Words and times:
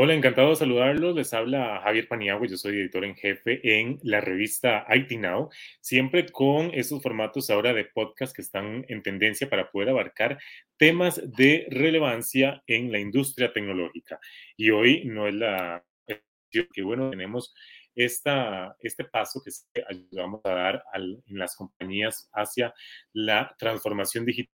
Hola, 0.00 0.14
encantado 0.14 0.50
de 0.50 0.56
saludarlos. 0.56 1.16
Les 1.16 1.32
habla 1.34 1.80
Javier 1.82 2.06
Paniagua, 2.06 2.46
yo 2.46 2.56
soy 2.56 2.76
editor 2.78 3.04
en 3.04 3.16
jefe 3.16 3.60
en 3.64 3.98
la 4.02 4.20
revista 4.20 4.86
IT 4.94 5.10
Now, 5.18 5.48
siempre 5.80 6.26
con 6.26 6.70
esos 6.72 7.02
formatos 7.02 7.50
ahora 7.50 7.72
de 7.72 7.86
podcast 7.86 8.36
que 8.36 8.42
están 8.42 8.84
en 8.88 9.02
tendencia 9.02 9.50
para 9.50 9.70
poder 9.70 9.88
abarcar 9.88 10.38
temas 10.76 11.20
de 11.36 11.66
relevancia 11.70 12.62
en 12.66 12.92
la 12.92 13.00
industria 13.00 13.52
tecnológica. 13.52 14.20
Y 14.56 14.70
hoy 14.70 15.04
no 15.04 15.26
es 15.26 15.34
la 15.34 15.82
que 16.50 16.82
bueno, 16.82 17.10
tenemos 17.10 17.54
esta, 17.94 18.76
este 18.80 19.04
paso 19.04 19.42
que 19.44 19.82
ayudamos 19.88 20.40
a 20.44 20.50
dar 20.50 20.84
en 20.94 21.38
las 21.38 21.56
compañías 21.56 22.28
hacia 22.32 22.72
la 23.12 23.54
transformación 23.58 24.24
digital 24.24 24.50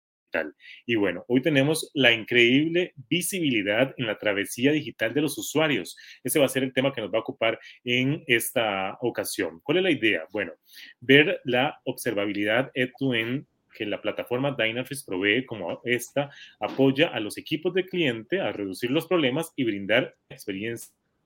y 0.86 0.94
bueno, 0.94 1.24
hoy 1.28 1.42
tenemos 1.42 1.90
la 1.94 2.12
increíble 2.12 2.94
visibilidad 3.08 3.94
en 3.98 4.06
la 4.06 4.18
travesía 4.18 4.72
digital 4.72 5.12
de 5.12 5.20
los 5.20 5.36
usuarios. 5.36 5.96
Ese 6.24 6.38
va 6.38 6.46
a 6.46 6.48
ser 6.48 6.62
el 6.62 6.72
tema 6.72 6.92
que 6.92 7.00
nos 7.00 7.12
va 7.12 7.18
a 7.18 7.22
ocupar 7.22 7.58
en 7.84 8.24
esta 8.26 8.96
ocasión. 9.00 9.60
¿Cuál 9.62 9.78
es 9.78 9.82
la 9.84 9.90
idea? 9.90 10.26
Bueno, 10.32 10.52
ver 11.00 11.40
la 11.44 11.80
observabilidad 11.84 12.70
end-to-end 12.74 13.46
que 13.74 13.86
la 13.86 14.02
plataforma 14.02 14.54
Dynatrace 14.58 15.04
provee 15.06 15.46
como 15.46 15.80
esta 15.84 16.30
apoya 16.60 17.08
a 17.08 17.20
los 17.20 17.38
equipos 17.38 17.72
de 17.72 17.86
cliente 17.86 18.40
a 18.40 18.52
reducir 18.52 18.90
los 18.90 19.06
problemas 19.06 19.52
y 19.56 19.64
brindar 19.64 20.14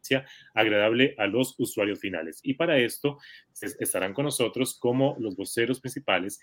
experiencia 0.06 0.24
agradable 0.54 1.14
a 1.18 1.26
los 1.26 1.54
usuarios 1.58 2.00
finales. 2.00 2.40
Y 2.42 2.54
para 2.54 2.78
esto 2.78 3.18
estarán 3.60 4.14
con 4.14 4.24
nosotros 4.24 4.78
como 4.78 5.16
los 5.18 5.36
voceros 5.36 5.80
principales 5.80 6.40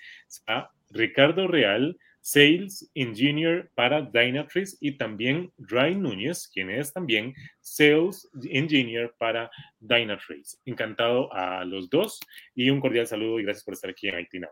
a 0.47 0.69
Ricardo 0.89 1.47
Real, 1.47 1.97
Sales 2.21 2.89
Engineer 2.93 3.69
para 3.75 4.01
Dynatrace 4.01 4.77
y 4.79 4.97
también 4.97 5.51
Ryan 5.57 6.01
Núñez, 6.01 6.47
quien 6.47 6.69
es 6.69 6.93
también 6.93 7.33
Sales 7.59 8.29
Engineer 8.45 9.13
para 9.17 9.49
Dynatrace. 9.79 10.57
Encantado 10.65 11.33
a 11.33 11.65
los 11.65 11.89
dos 11.89 12.19
y 12.55 12.69
un 12.69 12.79
cordial 12.79 13.07
saludo 13.07 13.39
y 13.39 13.43
gracias 13.43 13.65
por 13.65 13.73
estar 13.73 13.89
aquí 13.89 14.07
en 14.07 14.19
IT 14.19 14.33
Now. 14.35 14.51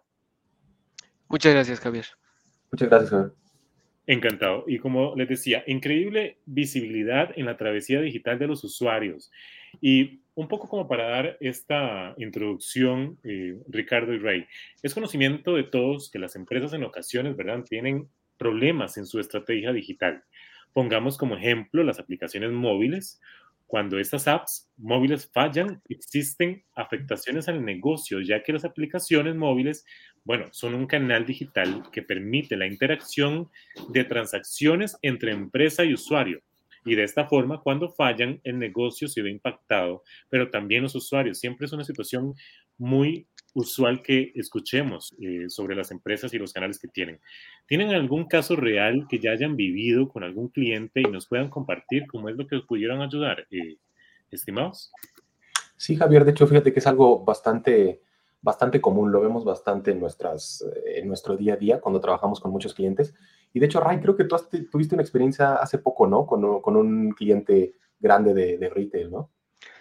Muchas 1.30 1.54
gracias, 1.54 1.80
Javier. 1.80 2.06
Muchas 2.72 2.90
gracias, 2.90 3.10
Javier. 3.10 3.32
Encantado. 4.08 4.66
Y 4.68 4.80
como 4.80 5.16
les 5.16 5.30
decía, 5.30 5.64
increíble 5.68 6.38
visibilidad 6.46 7.32
en 7.36 7.46
la 7.46 7.58
travesía 7.58 8.02
digital 8.02 8.40
de 8.40 8.48
los 8.48 8.64
usuarios. 8.64 9.32
Y 9.80 10.22
un 10.34 10.48
poco 10.48 10.68
como 10.68 10.88
para 10.88 11.08
dar 11.10 11.38
esta 11.40 12.14
introducción, 12.18 13.18
eh, 13.24 13.58
Ricardo 13.68 14.14
y 14.14 14.18
Ray, 14.18 14.46
es 14.82 14.94
conocimiento 14.94 15.56
de 15.56 15.64
todos 15.64 16.10
que 16.10 16.20
las 16.20 16.36
empresas 16.36 16.74
en 16.74 16.84
ocasiones, 16.84 17.36
¿verdad?, 17.36 17.64
tienen 17.64 18.08
problemas 18.38 18.98
en 18.98 19.06
su 19.06 19.20
estrategia 19.20 19.72
digital. 19.72 20.24
Pongamos 20.74 21.18
como 21.18 21.36
ejemplo 21.36 21.84
las 21.84 22.00
aplicaciones 22.00 22.52
móviles. 22.52 23.22
Cuando 23.68 24.00
estas 24.00 24.28
apps 24.28 24.70
móviles 24.78 25.30
fallan, 25.32 25.82
existen 25.88 26.64
afectaciones 26.76 27.48
al 27.48 27.64
negocio, 27.64 28.20
ya 28.22 28.42
que 28.42 28.54
las 28.54 28.66
aplicaciones 28.66 29.36
móviles, 29.36 29.86
bueno, 30.24 30.48
son 30.52 30.76
un 30.76 30.88
canal 30.88 31.26
digital 31.26 31.84
que 31.92 32.02
permite 32.02 32.56
la 32.56 32.68
interacción 32.68 33.50
de 33.90 34.04
transacciones 34.04 34.98
entre 35.02 35.32
empresa 35.32 35.84
y 35.84 35.94
usuario 35.94 36.42
y 36.84 36.96
de 36.96 37.04
esta 37.04 37.28
forma, 37.28 37.62
cuando 37.62 37.90
fallan, 37.90 38.40
el 38.44 38.58
negocio 38.58 39.08
se 39.08 39.22
ve 39.22 39.30
impactado, 39.30 40.04
pero 40.30 40.50
también 40.50 40.84
los 40.84 40.96
usuarios. 40.96 41.40
Siempre 41.40 41.66
es 41.66 41.74
una 41.74 41.84
situación 41.84 42.34
muy 42.78 43.28
usual 43.54 44.02
que 44.02 44.32
escuchemos 44.36 45.14
eh, 45.22 45.46
sobre 45.50 45.76
las 45.76 45.92
empresas 45.92 46.34
y 46.34 46.40
los 46.40 46.54
canales 46.54 46.80
que 46.80 46.88
tienen. 46.88 47.20
¿Tienen 47.68 47.90
algún 47.90 48.26
caso 48.26 48.56
real 48.56 49.06
que 49.10 49.20
ya 49.20 49.32
hayan 49.32 49.56
vivido 49.56 50.08
con 50.10 50.24
algún 50.24 50.48
cliente 50.48 51.02
y 51.02 51.12
nos 51.12 51.28
puedan 51.28 51.50
compartir 51.50 52.08
cómo 52.08 52.30
es 52.30 52.38
lo 52.38 52.48
que 52.48 52.60
pudieran 52.62 53.02
ayudar, 53.02 53.46
eh, 53.52 53.78
estimados? 54.32 54.92
Sí, 55.78 55.96
Javier, 55.96 56.26
de 56.26 56.32
hecho, 56.32 56.48
fíjate 56.48 56.74
que 56.74 56.80
es 56.80 56.88
algo 56.88 57.24
bastante, 57.24 58.02
bastante 58.42 58.82
común, 58.82 59.12
lo 59.12 59.22
vemos 59.22 59.46
bastante 59.46 59.92
en, 59.92 60.00
nuestras, 60.00 60.66
en 60.86 61.08
nuestro 61.08 61.38
día 61.38 61.54
a 61.54 61.58
día 61.58 61.80
cuando 61.80 62.02
trabajamos 62.02 62.40
con 62.40 62.52
muchos 62.52 62.74
clientes. 62.74 63.14
Y 63.54 63.60
de 63.60 63.66
hecho, 63.66 63.80
Ray, 63.80 64.00
creo 64.00 64.16
que 64.16 64.24
tú 64.24 64.38
tuviste 64.72 64.96
una 64.96 65.04
experiencia 65.04 65.56
hace 65.56 65.78
poco, 65.78 66.08
¿no? 66.08 66.26
Con, 66.26 66.62
con 66.62 66.76
un 66.76 67.12
cliente 67.12 67.76
grande 68.00 68.34
de, 68.34 68.58
de, 68.58 68.70
retail, 68.70 69.12
¿no? 69.12 69.32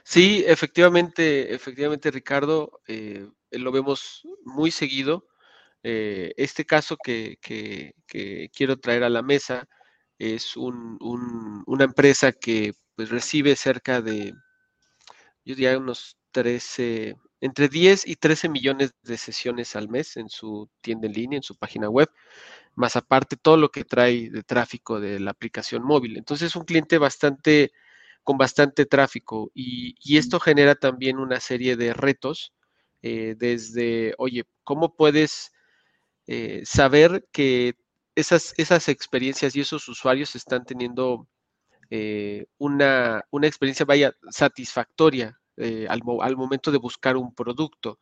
Sí, 0.03 0.45
efectivamente, 0.47 1.55
efectivamente, 1.55 2.11
Ricardo, 2.11 2.81
eh, 2.87 3.29
lo 3.53 3.73
vemos 3.73 4.27
muy 4.45 4.71
seguido. 4.71 5.27
Eh, 5.83 6.35
este 6.37 6.67
caso 6.67 6.97
que, 7.03 7.39
que, 7.41 7.95
que, 8.07 8.51
quiero 8.55 8.79
traer 8.79 9.05
a 9.05 9.09
la 9.09 9.23
mesa 9.23 9.67
es 10.19 10.57
un, 10.57 10.99
un, 11.01 11.63
una 11.67 11.85
empresa 11.85 12.33
que 12.33 12.75
pues, 12.95 13.09
recibe 13.09 13.57
cerca 13.57 14.03
de, 14.03 14.35
yo 15.45 15.55
diría, 15.55 15.79
unos 15.79 16.19
13, 16.33 17.17
entre 17.41 17.69
10 17.69 18.07
y 18.07 18.17
13 18.17 18.49
millones 18.49 18.93
de 19.03 19.17
sesiones 19.17 19.77
al 19.77 19.89
mes 19.89 20.17
en 20.17 20.29
su 20.29 20.69
tienda 20.81 21.07
en 21.07 21.15
línea, 21.15 21.37
en 21.39 21.43
su 21.43 21.57
página 21.57 21.89
web 21.89 22.11
más 22.75 22.97
aparte 22.97 23.37
todo 23.37 23.57
lo 23.57 23.71
que 23.71 23.85
trae 23.85 24.31
de 24.31 24.43
tráfico 24.43 25.01
de 25.01 25.21
la 25.21 25.33
aplicación 25.33 25.83
móvil. 25.85 26.17
Entonces 26.17 26.49
es 26.49 26.57
un 26.57 26.65
cliente 26.65 26.99
bastante 26.99 27.73
con 28.23 28.39
bastante 28.39 28.87
tráfico 28.87 29.51
y, 29.55 29.95
esto 30.19 30.41
genera 30.41 30.75
también 30.75 31.19
una 31.19 31.41
serie 31.41 31.77
de 31.77 31.95
retos 31.95 32.53
eh, 33.03 33.35
desde, 33.39 34.15
oye, 34.19 34.45
¿cómo 34.65 34.95
puedes 34.95 35.53
eh, 36.27 36.63
saber 36.65 37.27
que 37.33 37.77
esas, 38.15 38.55
esas 38.59 38.89
experiencias 38.89 39.57
y 39.57 39.61
esos 39.63 39.89
usuarios 39.89 40.37
están 40.37 40.65
teniendo 40.65 41.29
eh, 41.91 42.47
una, 42.59 43.25
una, 43.31 43.47
experiencia, 43.47 43.87
vaya, 43.87 44.15
satisfactoria 44.31 45.40
al, 45.89 46.01
al 46.21 46.37
momento 46.37 46.71
de 46.71 46.79
buscar 46.79 47.17
un 47.17 47.35
producto? 47.35 47.99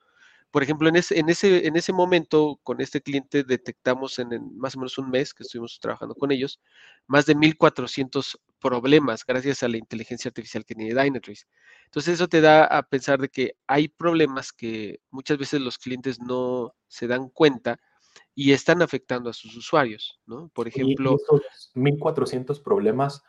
Por 0.50 0.62
ejemplo, 0.62 0.88
en 0.88 0.96
ese, 0.96 1.18
en 1.18 1.28
ese, 1.28 1.66
en 1.66 1.76
ese 1.76 1.92
momento, 1.92 2.58
con 2.62 2.80
este 2.80 3.02
cliente 3.02 3.44
detectamos 3.44 4.18
en, 4.18 4.56
más 4.56 4.76
o 4.76 4.78
menos 4.78 4.96
un 4.96 5.10
mes 5.10 5.34
que 5.34 5.42
estuvimos 5.42 5.78
trabajando 5.78 6.14
con 6.14 6.32
ellos, 6.32 6.58
más 7.06 7.26
de 7.26 7.36
1.400 7.36 8.38
problemas 8.58 9.26
gracias 9.26 9.62
a 9.62 9.68
la 9.68 9.76
inteligencia 9.76 10.30
artificial 10.30 10.64
que 10.64 10.74
tiene 10.74 10.94
Dynatrace. 10.94 11.44
Entonces, 11.84 12.14
eso 12.14 12.28
te 12.28 12.40
da 12.40 12.64
a 12.64 12.82
pensar 12.82 13.20
de 13.20 13.28
que 13.28 13.56
hay 13.66 13.88
problemas 13.88 14.52
que 14.52 15.00
muchas 15.10 15.36
veces 15.36 15.60
los 15.60 15.76
clientes 15.76 16.18
no 16.18 16.74
se 16.86 17.06
dan 17.06 17.28
cuenta 17.28 17.78
y 18.34 18.52
están 18.52 18.80
afectando 18.80 19.28
a 19.28 19.34
sus 19.34 19.54
usuarios, 19.54 20.18
¿no? 20.24 20.48
Por 20.54 20.66
ejemplo... 20.66 21.12
¿Y 21.12 21.14
esos 21.16 21.72
1.400 21.74 22.62
problemas 22.62 23.22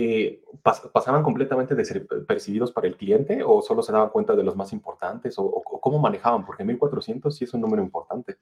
eh, 0.00 0.42
pasaban 0.62 1.22
completamente 1.22 1.74
desapercibidos 1.74 2.72
para 2.72 2.86
el 2.86 2.96
cliente 2.96 3.42
o 3.44 3.62
solo 3.62 3.82
se 3.82 3.90
daban 3.90 4.10
cuenta 4.10 4.36
de 4.36 4.44
los 4.44 4.54
más 4.54 4.72
importantes 4.72 5.34
o, 5.38 5.62
cómo 5.80 5.98
manejaban? 5.98 6.46
Porque 6.46 6.64
1400 6.64 7.34
sí 7.34 7.44
es 7.44 7.54
un 7.54 7.62
número 7.62 7.82
importante. 7.82 8.36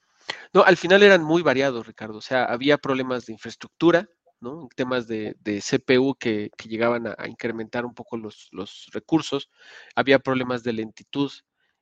No, 0.52 0.62
al 0.62 0.76
final 0.76 1.02
eran 1.02 1.22
muy 1.22 1.42
variados, 1.42 1.86
Ricardo. 1.86 2.18
O 2.18 2.20
sea, 2.20 2.44
había 2.44 2.78
problemas 2.78 3.26
de 3.26 3.32
infraestructura, 3.32 4.08
¿no? 4.40 4.68
Temas 4.74 5.06
de, 5.08 5.34
CPU 5.42 6.14
que, 6.18 6.50
llegaban 6.68 7.06
a, 7.06 7.26
incrementar 7.26 7.86
un 7.86 7.94
poco 7.94 8.16
los, 8.16 8.50
recursos. 8.92 9.48
Había 9.94 10.18
problemas 10.18 10.62
de 10.62 10.74
lentitud. 10.74 11.30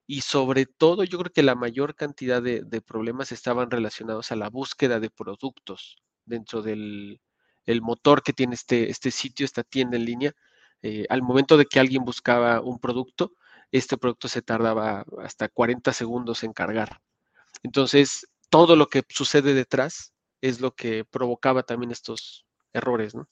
Y 0.07 0.21
sobre 0.21 0.67
todo, 0.67 1.03
yo 1.05 1.19
creo 1.19 1.33
que 1.33 1.43
la 1.43 1.55
mayor 1.55 1.95
cantidad 1.95 2.43
de 2.43 2.81
problemas 2.81 3.33
estaban 3.33 3.71
relacionados 3.71 4.31
a 4.31 4.37
la 4.37 4.51
búsqueda 4.51 5.01
de 5.01 5.11
productos 5.11 5.97
dentro 6.27 6.63
del, 6.63 7.21
el 7.67 7.83
motor 7.83 8.23
que 8.23 8.33
tiene 8.33 8.55
este, 8.55 8.91
este 8.91 9.11
sitio, 9.11 9.45
esta 9.45 9.63
tienda 9.63 9.97
en 9.97 10.05
línea, 10.05 10.33
eh, 10.83 11.07
al 11.09 11.23
momento 11.23 11.57
de 11.57 11.67
que 11.67 11.81
alguien 11.81 12.05
buscaba 12.05 12.61
un 12.61 12.79
producto, 12.79 13.33
este 13.73 13.97
producto 13.97 14.29
se 14.29 14.43
tardaba 14.43 15.05
hasta 15.23 15.49
40 15.49 15.93
segundos 15.93 16.45
en 16.45 16.53
cargar. 16.53 17.01
Entonces, 17.63 18.29
todo 18.51 18.77
lo 18.77 18.89
que 18.89 19.03
sucede 19.09 19.55
detrás 19.55 20.13
es 20.41 20.61
lo 20.61 20.75
que 20.75 21.05
provocaba 21.05 21.63
también 21.63 21.91
estos 21.91 22.45
errores, 22.73 23.15
¿no? 23.15 23.29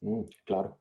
Mm, 0.00 0.24
claro. 0.44 0.78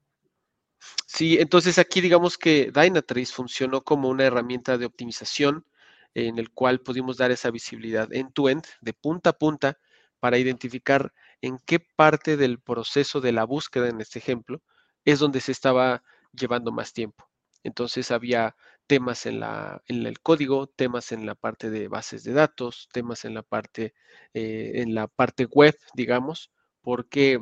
Sí, 1.06 1.38
entonces 1.40 1.80
aquí 1.80 2.02
digamos 2.02 2.38
que 2.38 2.72
Dynatrace 2.72 3.34
funcionó 3.34 3.84
como 3.84 4.10
una 4.10 4.26
herramienta 4.26 4.78
de 4.78 4.86
optimización 4.86 5.66
en 6.14 6.38
el 6.38 6.52
cual 6.52 6.82
pudimos 6.82 7.18
dar 7.18 7.32
esa 7.32 7.52
visibilidad 7.52 8.12
end-to-end, 8.12 8.66
de 8.82 8.94
punta 8.94 9.32
a 9.32 9.38
punta, 9.38 9.78
para 10.20 10.38
identificar 10.38 11.14
en 11.42 11.60
qué 11.66 11.80
parte 11.80 12.38
del 12.38 12.60
proceso 12.60 13.22
de 13.22 13.32
la 13.32 13.44
búsqueda, 13.46 13.90
en 13.90 14.02
este 14.02 14.20
ejemplo, 14.20 14.62
es 15.06 15.20
donde 15.20 15.42
se 15.42 15.52
estaba 15.52 16.04
llevando 16.34 16.72
más 16.72 16.94
tiempo. 16.94 17.26
Entonces 17.64 18.12
había 18.12 18.56
temas 18.88 19.26
en, 19.26 19.40
la, 19.42 19.82
en 19.88 20.06
el 20.06 20.20
código, 20.22 20.68
temas 20.68 21.12
en 21.12 21.26
la 21.26 21.36
parte 21.36 21.70
de 21.70 21.88
bases 21.88 22.24
de 22.24 22.34
datos, 22.34 22.88
temas 22.94 23.26
en 23.26 23.34
la 23.34 23.44
parte, 23.44 23.94
eh, 24.34 24.72
en 24.76 24.96
la 24.96 25.08
parte 25.08 25.46
web, 25.46 25.78
digamos, 25.94 26.52
porque 26.82 27.40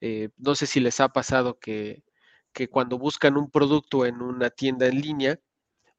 eh, 0.00 0.30
no 0.38 0.54
sé 0.54 0.66
si 0.66 0.80
les 0.80 1.00
ha 1.00 1.08
pasado 1.10 1.58
que, 1.58 2.02
que 2.52 2.68
cuando 2.68 2.98
buscan 2.98 3.36
un 3.36 3.50
producto 3.50 4.06
en 4.06 4.22
una 4.22 4.50
tienda 4.50 4.86
en 4.86 5.00
línea, 5.00 5.38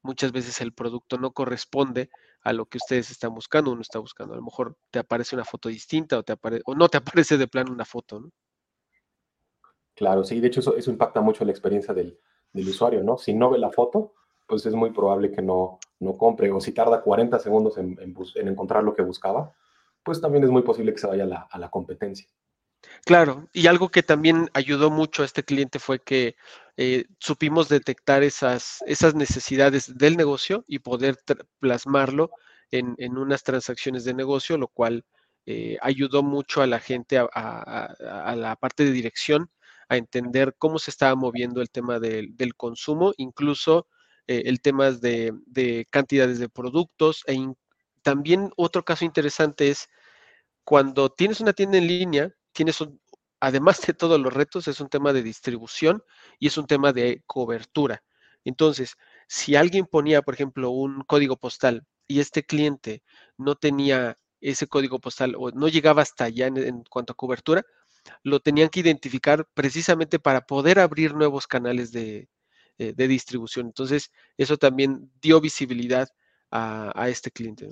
muchas 0.02 0.32
veces 0.32 0.60
el 0.60 0.72
producto 0.74 1.18
no 1.18 1.32
corresponde 1.32 2.10
a 2.42 2.52
lo 2.52 2.66
que 2.66 2.78
ustedes 2.78 3.10
están 3.10 3.34
buscando, 3.34 3.72
uno 3.72 3.82
está 3.82 3.98
buscando. 3.98 4.34
A 4.34 4.36
lo 4.36 4.42
mejor 4.42 4.76
te 4.90 4.98
aparece 4.98 5.34
una 5.34 5.44
foto 5.44 5.68
distinta 5.68 6.18
o, 6.18 6.22
te 6.22 6.34
o 6.64 6.74
no 6.74 6.88
te 6.88 6.98
aparece 6.98 7.36
de 7.36 7.48
plano 7.48 7.72
una 7.72 7.84
foto, 7.84 8.20
¿no? 8.20 8.30
Claro, 9.94 10.22
sí, 10.22 10.38
de 10.38 10.46
hecho 10.46 10.60
eso, 10.60 10.76
eso 10.76 10.92
impacta 10.92 11.20
mucho 11.20 11.44
la 11.44 11.50
experiencia 11.50 11.92
del, 11.92 12.20
del, 12.52 12.68
usuario, 12.68 13.02
¿no? 13.02 13.18
Si 13.18 13.34
no 13.34 13.50
ve 13.50 13.58
la 13.58 13.72
foto, 13.72 14.14
pues 14.46 14.64
es 14.64 14.72
muy 14.72 14.90
probable 14.90 15.32
que 15.32 15.42
no, 15.42 15.80
no 15.98 16.16
compre, 16.16 16.52
o 16.52 16.60
si 16.60 16.70
tarda 16.70 17.02
40 17.02 17.36
segundos 17.40 17.78
en, 17.78 17.98
en, 18.00 18.48
encontrar 18.48 18.84
lo 18.84 18.94
que 18.94 19.02
buscaba, 19.02 19.52
pues 20.04 20.20
también 20.20 20.44
es 20.44 20.50
muy 20.50 20.62
posible 20.62 20.92
que 20.92 21.00
se 21.00 21.08
vaya 21.08 21.26
la, 21.26 21.48
a 21.50 21.58
la 21.58 21.68
competencia. 21.68 22.28
Claro, 23.04 23.48
y 23.52 23.66
algo 23.66 23.88
que 23.90 24.02
también 24.02 24.50
ayudó 24.54 24.90
mucho 24.90 25.22
a 25.22 25.26
este 25.26 25.42
cliente 25.42 25.78
fue 25.78 26.00
que 26.00 26.36
eh, 26.76 27.06
supimos 27.18 27.68
detectar 27.68 28.22
esas, 28.22 28.82
esas 28.86 29.14
necesidades 29.14 29.96
del 29.98 30.16
negocio 30.16 30.64
y 30.68 30.78
poder 30.80 31.16
plasmarlo 31.58 32.30
en, 32.70 32.94
en, 32.98 33.18
unas 33.18 33.42
transacciones 33.42 34.04
de 34.04 34.14
negocio, 34.14 34.58
lo 34.58 34.68
cual 34.68 35.04
eh, 35.46 35.78
ayudó 35.80 36.22
mucho 36.22 36.62
a 36.62 36.66
la 36.66 36.78
gente, 36.78 37.18
a, 37.18 37.24
a, 37.32 38.36
la 38.36 38.54
parte 38.56 38.84
de 38.84 38.92
dirección, 38.92 39.50
a 39.88 39.96
entender 39.96 40.54
cómo 40.58 40.78
se 40.78 40.90
estaba 40.90 41.14
moviendo 41.14 41.62
el 41.62 41.70
tema 41.70 41.98
del, 41.98 42.34
consumo, 42.56 43.14
incluso 43.16 43.88
eh, 44.26 44.42
el 44.46 44.60
tema 44.60 44.90
de, 44.90 45.32
de, 45.46 45.86
cantidades 45.90 46.38
de 46.38 46.48
productos. 46.50 47.24
E 47.26 47.36
también 48.02 48.50
otro 48.56 48.84
caso 48.84 49.04
interesante 49.04 49.70
es 49.70 49.88
cuando 50.64 51.08
tienes 51.10 51.40
una 51.40 51.54
tienda 51.54 51.78
en 51.78 51.86
línea, 51.86 52.34
tienes 52.58 52.80
un, 52.80 53.00
además 53.38 53.80
de 53.86 53.94
todos 53.94 54.20
los 54.20 54.32
retos, 54.32 54.66
es 54.66 54.80
un 54.80 54.88
tema 54.88 55.12
de 55.12 55.22
distribución 55.22 56.02
y 56.40 56.48
es 56.48 56.58
un 56.58 56.66
tema 56.66 56.92
de 56.92 57.22
cobertura. 57.24 58.02
Entonces, 58.44 58.96
si 59.28 59.54
alguien 59.54 59.86
ponía, 59.86 60.22
por 60.22 60.34
ejemplo, 60.34 60.70
un 60.70 61.02
código 61.02 61.36
postal 61.36 61.86
y 62.08 62.18
este 62.18 62.42
cliente 62.42 63.04
no 63.36 63.54
tenía 63.54 64.16
ese 64.40 64.66
código 64.66 64.98
postal 64.98 65.36
o 65.38 65.52
no 65.52 65.68
llegaba 65.68 66.02
hasta 66.02 66.24
allá 66.24 66.48
en, 66.48 66.82
cuanto 66.90 67.12
a 67.12 67.16
cobertura, 67.16 67.64
lo 68.24 68.40
tenían 68.40 68.70
que 68.70 68.80
identificar 68.80 69.46
precisamente 69.54 70.18
para 70.18 70.40
poder 70.40 70.80
abrir 70.80 71.14
nuevos 71.14 71.46
canales 71.46 71.92
de, 71.92 72.28
eh, 72.78 72.92
distribución. 72.96 73.66
Entonces, 73.66 74.10
eso 74.36 74.56
también 74.56 75.12
dio 75.22 75.40
visibilidad 75.40 76.08
a, 76.50 77.08
este 77.08 77.30
cliente. 77.30 77.68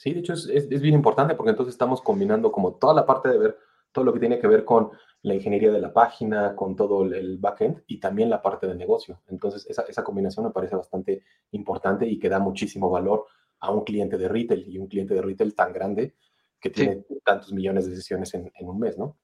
Sí, 0.00 0.14
de 0.14 0.20
hecho 0.20 0.32
es, 0.32 0.46
es, 0.46 0.80
bien 0.80 0.94
importante 0.94 1.34
porque 1.34 1.50
entonces 1.50 1.74
estamos 1.74 2.00
combinando 2.00 2.50
como 2.50 2.76
toda 2.76 2.94
la 2.94 3.04
parte 3.04 3.28
de 3.28 3.36
ver 3.36 3.58
todo 3.92 4.02
lo 4.02 4.14
que 4.14 4.18
tiene 4.18 4.38
que 4.38 4.46
ver 4.46 4.64
con 4.64 4.92
la 5.20 5.34
ingeniería 5.34 5.70
de 5.70 5.78
la 5.78 5.92
página, 5.92 6.56
con 6.56 6.74
todo 6.74 7.04
el 7.04 7.36
backend 7.36 7.82
y 7.86 8.00
también 8.00 8.30
la 8.30 8.40
parte 8.40 8.66
de 8.66 8.74
negocio. 8.74 9.20
Entonces 9.28 9.66
esa, 9.68 9.82
esa 9.82 10.02
combinación 10.02 10.46
me 10.46 10.52
parece 10.52 10.74
bastante 10.74 11.22
importante 11.50 12.06
y 12.06 12.18
que 12.18 12.30
da 12.30 12.38
muchísimo 12.38 12.88
valor 12.88 13.26
a 13.58 13.72
un 13.72 13.84
cliente 13.84 14.16
de 14.16 14.26
retail 14.26 14.64
y 14.66 14.78
un 14.78 14.86
cliente 14.86 15.12
de 15.12 15.20
retail 15.20 15.54
tan 15.54 15.70
grande 15.70 16.14
que 16.58 16.70
tiene 16.70 17.04
tantos 17.22 17.52
millones 17.52 17.86
de 17.86 17.94
sesiones 17.94 18.32
en, 18.32 18.50
en, 18.54 18.68
un 18.70 18.78
mes, 18.78 18.96
¿no? 18.96 19.18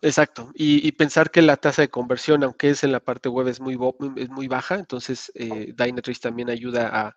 Exacto, 0.00 0.50
y, 0.54 0.86
y, 0.88 0.92
pensar 0.92 1.30
que 1.30 1.42
la 1.42 1.58
tasa 1.58 1.82
de 1.82 1.90
conversión, 1.90 2.42
aunque 2.42 2.70
es 2.70 2.84
en 2.84 2.92
la 2.92 3.00
parte 3.00 3.28
web, 3.28 3.48
es 3.48 3.60
muy, 3.60 3.78
es 4.16 4.30
muy 4.30 4.48
baja, 4.48 4.76
entonces 4.76 5.30
eh, 5.34 5.74
Dynatrace 5.76 6.20
también 6.20 6.48
ayuda 6.48 6.88
a, 6.90 7.16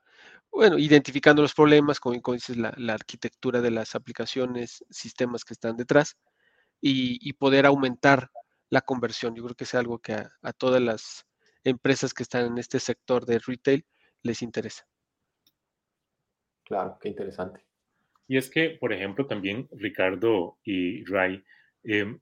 bueno, 0.52 0.78
identificando 0.78 1.42
los 1.42 1.54
problemas, 1.54 2.00
como, 2.00 2.16
dices, 2.34 2.58
la, 2.58 2.74
arquitectura 2.94 3.62
de 3.62 3.72
las 3.72 3.96
aplicaciones, 3.96 4.84
sistemas 4.90 5.46
que 5.46 5.54
están 5.54 5.78
detrás, 5.78 6.18
y, 6.82 7.34
poder 7.34 7.66
aumentar 7.66 8.30
la 8.70 8.82
conversión. 8.82 9.36
Yo 9.36 9.44
creo 9.44 9.56
que 9.56 9.64
es 9.66 9.76
algo 9.76 10.00
que 10.00 10.14
a, 10.14 10.54
todas 10.54 10.82
las 10.82 11.26
empresas 11.64 12.14
que 12.14 12.24
están 12.24 12.46
en 12.46 12.58
este 12.58 12.80
sector 12.80 13.26
de 13.26 13.40
retail 13.40 13.86
les 14.24 14.42
interesa. 14.42 14.88
Claro, 16.64 16.98
qué 17.02 17.10
interesante. 17.10 17.66
Y 18.28 18.38
es 18.38 18.50
que, 18.50 18.78
por 18.80 18.94
ejemplo, 18.94 19.28
también 19.28 19.68
Ricardo 19.72 20.60
y 20.64 21.04
Ray, 21.06 21.44
eh, 21.84 22.18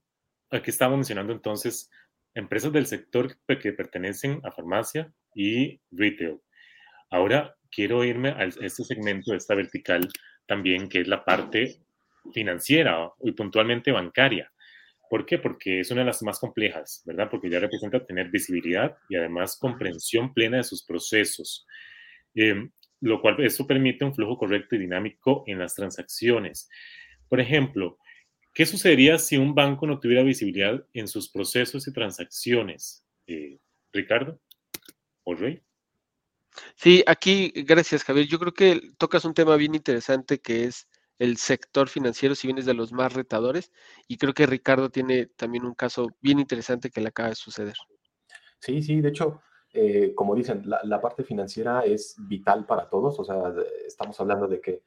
aquí 0.50 0.70
estamos 0.70 0.96
mencionando 0.96 1.32
entonces 1.32 1.90
empresas 2.34 2.72
del 2.72 2.86
sector 2.86 3.36
que 3.46 3.72
pertenecen 3.72 4.40
a 4.44 4.50
farmacia 4.50 5.12
y 5.34 5.80
retail. 5.90 6.40
Ahora 7.10 7.57
quiero 7.70 8.04
irme 8.04 8.30
a 8.30 8.44
este 8.44 8.84
segmento, 8.84 9.32
a 9.32 9.36
esta 9.36 9.54
vertical 9.54 10.08
también, 10.46 10.88
que 10.88 11.00
es 11.00 11.08
la 11.08 11.24
parte 11.24 11.80
financiera 12.32 13.12
y 13.22 13.32
puntualmente 13.32 13.92
bancaria. 13.92 14.50
¿Por 15.08 15.24
qué? 15.24 15.38
Porque 15.38 15.80
es 15.80 15.90
una 15.90 16.02
de 16.02 16.06
las 16.06 16.22
más 16.22 16.38
complejas, 16.38 17.02
¿verdad? 17.06 17.28
Porque 17.30 17.48
ya 17.48 17.58
representa 17.58 18.04
tener 18.04 18.30
visibilidad 18.30 18.96
y 19.08 19.16
además 19.16 19.56
comprensión 19.58 20.34
plena 20.34 20.58
de 20.58 20.64
sus 20.64 20.84
procesos, 20.84 21.66
em, 22.34 22.70
lo 23.00 23.20
cual 23.20 23.42
eso 23.42 23.66
permite 23.66 24.04
un 24.04 24.14
flujo 24.14 24.36
correcto 24.36 24.76
y 24.76 24.78
dinámico 24.78 25.44
en 25.46 25.58
las 25.58 25.74
transacciones. 25.74 26.68
Por 27.28 27.40
ejemplo, 27.40 27.98
¿qué 28.52 28.66
sucedería 28.66 29.18
si 29.18 29.36
un 29.36 29.54
banco 29.54 29.86
no 29.86 29.98
tuviera 29.98 30.22
visibilidad 30.22 30.84
en 30.92 31.08
sus 31.08 31.30
procesos 31.30 31.86
y 31.88 31.92
transacciones? 31.92 33.04
Eh, 33.26 33.58
Ricardo 33.92 34.40
o 35.24 35.34
Rey. 35.34 35.62
Sí, 36.76 37.02
aquí, 37.06 37.52
gracias 37.54 38.04
Javier. 38.04 38.26
Yo 38.26 38.38
creo 38.38 38.52
que 38.52 38.92
tocas 38.98 39.24
un 39.24 39.34
tema 39.34 39.56
bien 39.56 39.74
interesante 39.74 40.40
que 40.40 40.64
es 40.64 40.88
el 41.18 41.36
sector 41.36 41.88
financiero, 41.88 42.34
si 42.34 42.46
bien 42.46 42.58
es 42.58 42.66
de 42.66 42.74
los 42.74 42.92
más 42.92 43.12
retadores, 43.12 43.72
y 44.06 44.18
creo 44.18 44.34
que 44.34 44.46
Ricardo 44.46 44.90
tiene 44.90 45.26
también 45.26 45.64
un 45.64 45.74
caso 45.74 46.08
bien 46.20 46.38
interesante 46.38 46.90
que 46.90 47.00
le 47.00 47.08
acaba 47.08 47.30
de 47.30 47.34
suceder. 47.34 47.74
Sí, 48.60 48.82
sí, 48.82 49.00
de 49.00 49.08
hecho, 49.08 49.40
eh, 49.72 50.12
como 50.14 50.34
dicen, 50.34 50.62
la, 50.64 51.00
parte 51.00 51.24
financiera 51.24 51.82
es 51.84 52.16
vital 52.18 52.66
para 52.66 52.88
todos, 52.88 53.18
o 53.18 53.24
sea, 53.24 53.52
estamos 53.86 54.18
hablando 54.20 54.46
de 54.46 54.60
que 54.60 54.82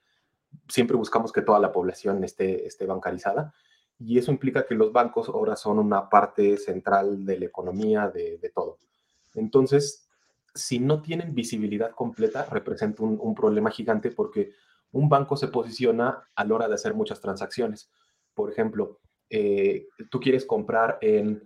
siempre 0.68 0.96
buscamos 0.96 1.32
que 1.32 1.42
toda 1.42 1.60
la 1.60 1.72
población 1.72 2.24
esté, 2.24 2.66
esté 2.66 2.86
bancarizada, 2.86 3.54
y 4.00 4.18
eso 4.18 4.32
implica 4.32 4.66
que 4.66 4.74
los 4.74 4.92
bancos 4.92 5.30
ahora 5.30 5.56
son 5.56 5.80
una 5.80 6.10
parte 6.10 6.58
central 6.58 7.24
de 7.26 7.40
la 7.40 7.46
economía, 7.46 8.10
de, 8.10 8.38
de 8.38 8.50
todo. 8.50 8.80
Entonces, 9.36 10.10
si 10.54 10.80
no 10.80 11.02
tienen 11.02 11.34
visibilidad 11.34 11.92
completa, 11.92 12.46
representa 12.46 13.04
un, 13.04 13.36
problema 13.36 13.72
gigante 13.72 14.12
porque 14.12 14.52
un 14.92 15.08
banco 15.08 15.38
se 15.38 15.48
posiciona 15.48 16.28
a 16.36 16.46
la 16.46 16.56
hora 16.56 16.68
de 16.68 16.76
hacer 16.76 16.94
muchas 16.94 17.22
transacciones. 17.22 17.90
Por 18.34 18.52
ejemplo, 18.52 19.00
eh, 19.30 19.88
tú 20.10 20.20
quieres 20.20 20.46
comprar 20.46 20.98
en, 21.02 21.44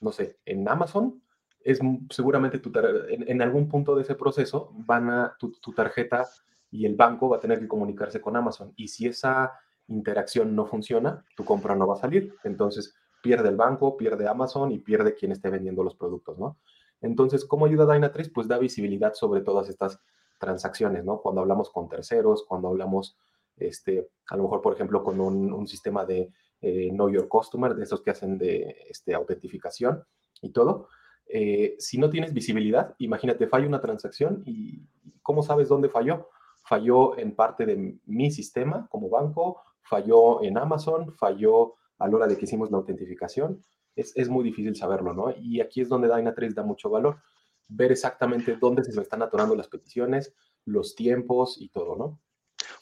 no 0.00 0.12
sé, 0.12 0.38
en 0.44 0.68
Amazon, 0.68 1.22
es 1.64 1.78
seguramente 2.10 2.58
tu 2.58 2.72
en, 3.08 3.40
algún 3.40 3.68
punto 3.68 3.94
de 3.94 4.02
ese 4.02 4.16
proceso 4.16 4.72
van 4.74 5.10
a 5.10 5.36
tu, 5.38 5.52
tu, 5.60 5.72
tarjeta 5.72 6.26
y 6.72 6.86
el 6.86 6.96
banco 6.96 7.28
va 7.28 7.36
a 7.36 7.40
tener 7.40 7.60
que 7.60 7.68
comunicarse 7.68 8.20
con 8.20 8.36
Amazon. 8.36 8.72
Y 8.76 8.88
si 8.88 9.06
esa 9.06 9.52
interacción 9.86 10.56
no 10.56 10.66
funciona, 10.66 11.24
tu 11.36 11.44
compra 11.44 11.76
no 11.76 11.86
va 11.86 11.94
a 11.94 12.00
salir. 12.00 12.34
Entonces 12.42 12.96
pierde 13.22 13.48
el 13.48 13.56
banco, 13.56 13.96
pierde 13.96 14.28
Amazon 14.28 14.72
y 14.72 14.78
pierde 14.80 15.14
quien 15.14 15.30
esté 15.30 15.48
vendiendo 15.50 15.84
los 15.84 15.94
productos, 15.94 16.38
¿no? 16.38 16.58
Entonces, 17.02 17.44
¿cómo 17.44 17.66
ayuda 17.66 17.92
Dynatrace? 17.92 18.30
Pues 18.30 18.48
da 18.48 18.58
visibilidad 18.58 19.12
sobre 19.14 19.42
todas 19.42 19.68
estas 19.68 20.00
transacciones, 20.38 21.04
¿no? 21.04 21.20
Cuando 21.20 21.40
hablamos 21.40 21.70
con 21.70 21.88
terceros, 21.88 22.44
cuando 22.48 22.68
hablamos, 22.68 23.16
este, 23.56 24.08
a 24.28 24.36
lo 24.36 24.44
mejor, 24.44 24.62
por 24.62 24.72
ejemplo, 24.74 25.02
con 25.04 25.20
un, 25.20 25.66
sistema 25.68 26.04
de 26.04 26.32
eh, 26.60 26.90
Know 26.90 27.10
Your 27.10 27.28
Customer, 27.28 27.74
de 27.74 27.82
esos 27.84 28.02
que 28.02 28.10
hacen 28.10 28.38
de 28.38 28.76
este, 28.88 29.14
autentificación 29.14 30.04
y 30.40 30.50
todo. 30.50 30.88
Eh, 31.26 31.76
si 31.78 31.98
no 31.98 32.10
tienes 32.10 32.32
visibilidad, 32.32 32.94
imagínate, 32.98 33.46
falla 33.46 33.66
una 33.66 33.80
transacción 33.80 34.42
y 34.46 34.82
¿cómo 35.22 35.42
sabes 35.42 35.68
dónde 35.68 35.88
falló? 35.88 36.28
Falló 36.64 37.18
en 37.18 37.34
parte 37.34 37.66
de 37.66 37.98
mi 38.04 38.30
sistema 38.30 38.86
como 38.90 39.08
banco, 39.08 39.60
falló 39.82 40.42
en 40.42 40.58
Amazon, 40.58 41.12
falló 41.12 41.74
a 41.98 42.08
la 42.08 42.16
hora 42.16 42.26
de 42.26 42.36
que 42.36 42.44
hicimos 42.44 42.70
la 42.70 42.78
autentificación 42.78 43.62
es, 43.96 44.28
muy 44.28 44.44
difícil 44.44 44.74
saberlo, 44.76 45.12
¿no? 45.12 45.34
Y 45.36 45.60
aquí 45.60 45.80
es 45.80 45.88
donde 45.88 46.08
Dynatrace 46.08 46.54
da 46.54 46.62
mucho 46.62 46.90
valor, 46.90 47.20
ver 47.68 47.92
exactamente 47.92 48.56
dónde 48.60 48.84
se 48.84 48.98
están 49.00 49.22
atorando 49.22 49.54
las 49.54 49.68
peticiones, 49.68 50.34
los 50.64 50.94
tiempos 50.94 51.56
y 51.60 51.68
todo, 51.68 51.96
¿no? 51.96 52.20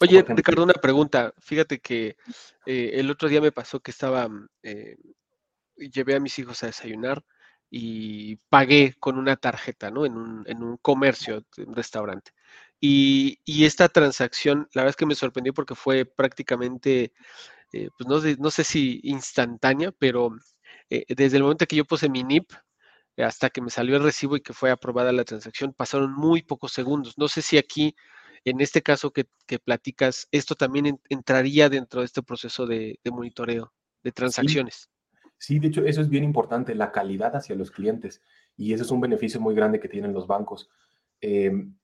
Oye, 0.00 0.22
Ricardo, 0.26 0.62
una 0.62 0.74
pregunta. 0.74 1.34
Fíjate 1.38 1.78
que 1.78 2.16
eh, 2.66 2.90
el 2.94 3.10
otro 3.10 3.28
día 3.28 3.40
me 3.40 3.52
pasó 3.52 3.80
que 3.80 3.90
estaba, 3.90 4.28
eh, 4.62 4.96
llevé 5.76 6.14
a 6.14 6.20
mis 6.20 6.38
hijos 6.38 6.62
a 6.62 6.66
desayunar 6.66 7.24
y 7.70 8.36
pagué 8.48 8.94
con 8.98 9.18
una 9.18 9.36
tarjeta, 9.36 9.90
¿no? 9.90 10.04
En 10.04 10.16
un, 10.16 10.44
en 10.46 10.62
un 10.62 10.76
comercio, 10.78 11.44
un 11.58 11.74
restaurante. 11.74 12.32
Y, 12.80 13.38
y, 13.44 13.64
esta 13.66 13.88
transacción, 13.88 14.68
la 14.72 14.82
verdad 14.82 14.90
es 14.90 14.96
que 14.96 15.06
me 15.06 15.14
sorprendió 15.14 15.52
porque 15.52 15.74
fue 15.74 16.06
prácticamente, 16.06 17.12
eh, 17.72 17.90
pues 17.96 18.08
no, 18.08 18.42
no, 18.42 18.50
sé 18.50 18.64
si 18.64 19.00
instantánea, 19.04 19.92
pero 19.92 20.30
eh, 20.90 21.04
desde 21.08 21.36
el 21.36 21.44
momento 21.44 21.66
que 21.66 21.76
yo 21.76 21.84
puse 21.84 22.08
mi 22.08 22.24
NIP 22.24 22.52
eh, 23.16 23.24
hasta 23.24 23.48
que 23.48 23.60
me 23.60 23.70
salió 23.70 23.96
el 23.96 24.02
recibo 24.02 24.36
y 24.36 24.40
que 24.40 24.52
fue 24.52 24.70
aprobada 24.70 25.12
la 25.12 25.24
transacción, 25.24 25.72
pasaron 25.72 26.12
muy 26.12 26.42
pocos 26.42 26.72
segundos. 26.72 27.16
No 27.16 27.28
sé 27.28 27.42
si 27.42 27.58
aquí, 27.58 27.94
en 28.44 28.60
este 28.60 28.82
caso 28.82 29.12
que, 29.12 29.26
platicas, 29.64 30.28
esto 30.32 30.54
también 30.54 31.00
entraría 31.08 31.68
dentro 31.68 32.00
de 32.00 32.06
este 32.06 32.22
proceso 32.22 32.66
de, 32.66 32.98
monitoreo 33.04 33.72
de 34.02 34.12
transacciones. 34.12 34.90
Sí, 35.38 35.58
de 35.58 35.68
hecho, 35.68 35.84
eso 35.84 36.00
es 36.00 36.08
bien 36.08 36.24
importante, 36.24 36.74
la 36.74 36.92
calidad 36.92 37.34
hacia 37.36 37.56
los 37.56 37.70
clientes. 37.70 38.20
Y 38.56 38.74
ese 38.74 38.82
es 38.82 38.90
un 38.90 39.00
beneficio 39.00 39.40
muy 39.40 39.54
grande 39.54 39.80
que 39.80 39.88
tienen 39.88 40.12
los 40.12 40.26
bancos. 40.26 40.68
Em, 41.20 41.76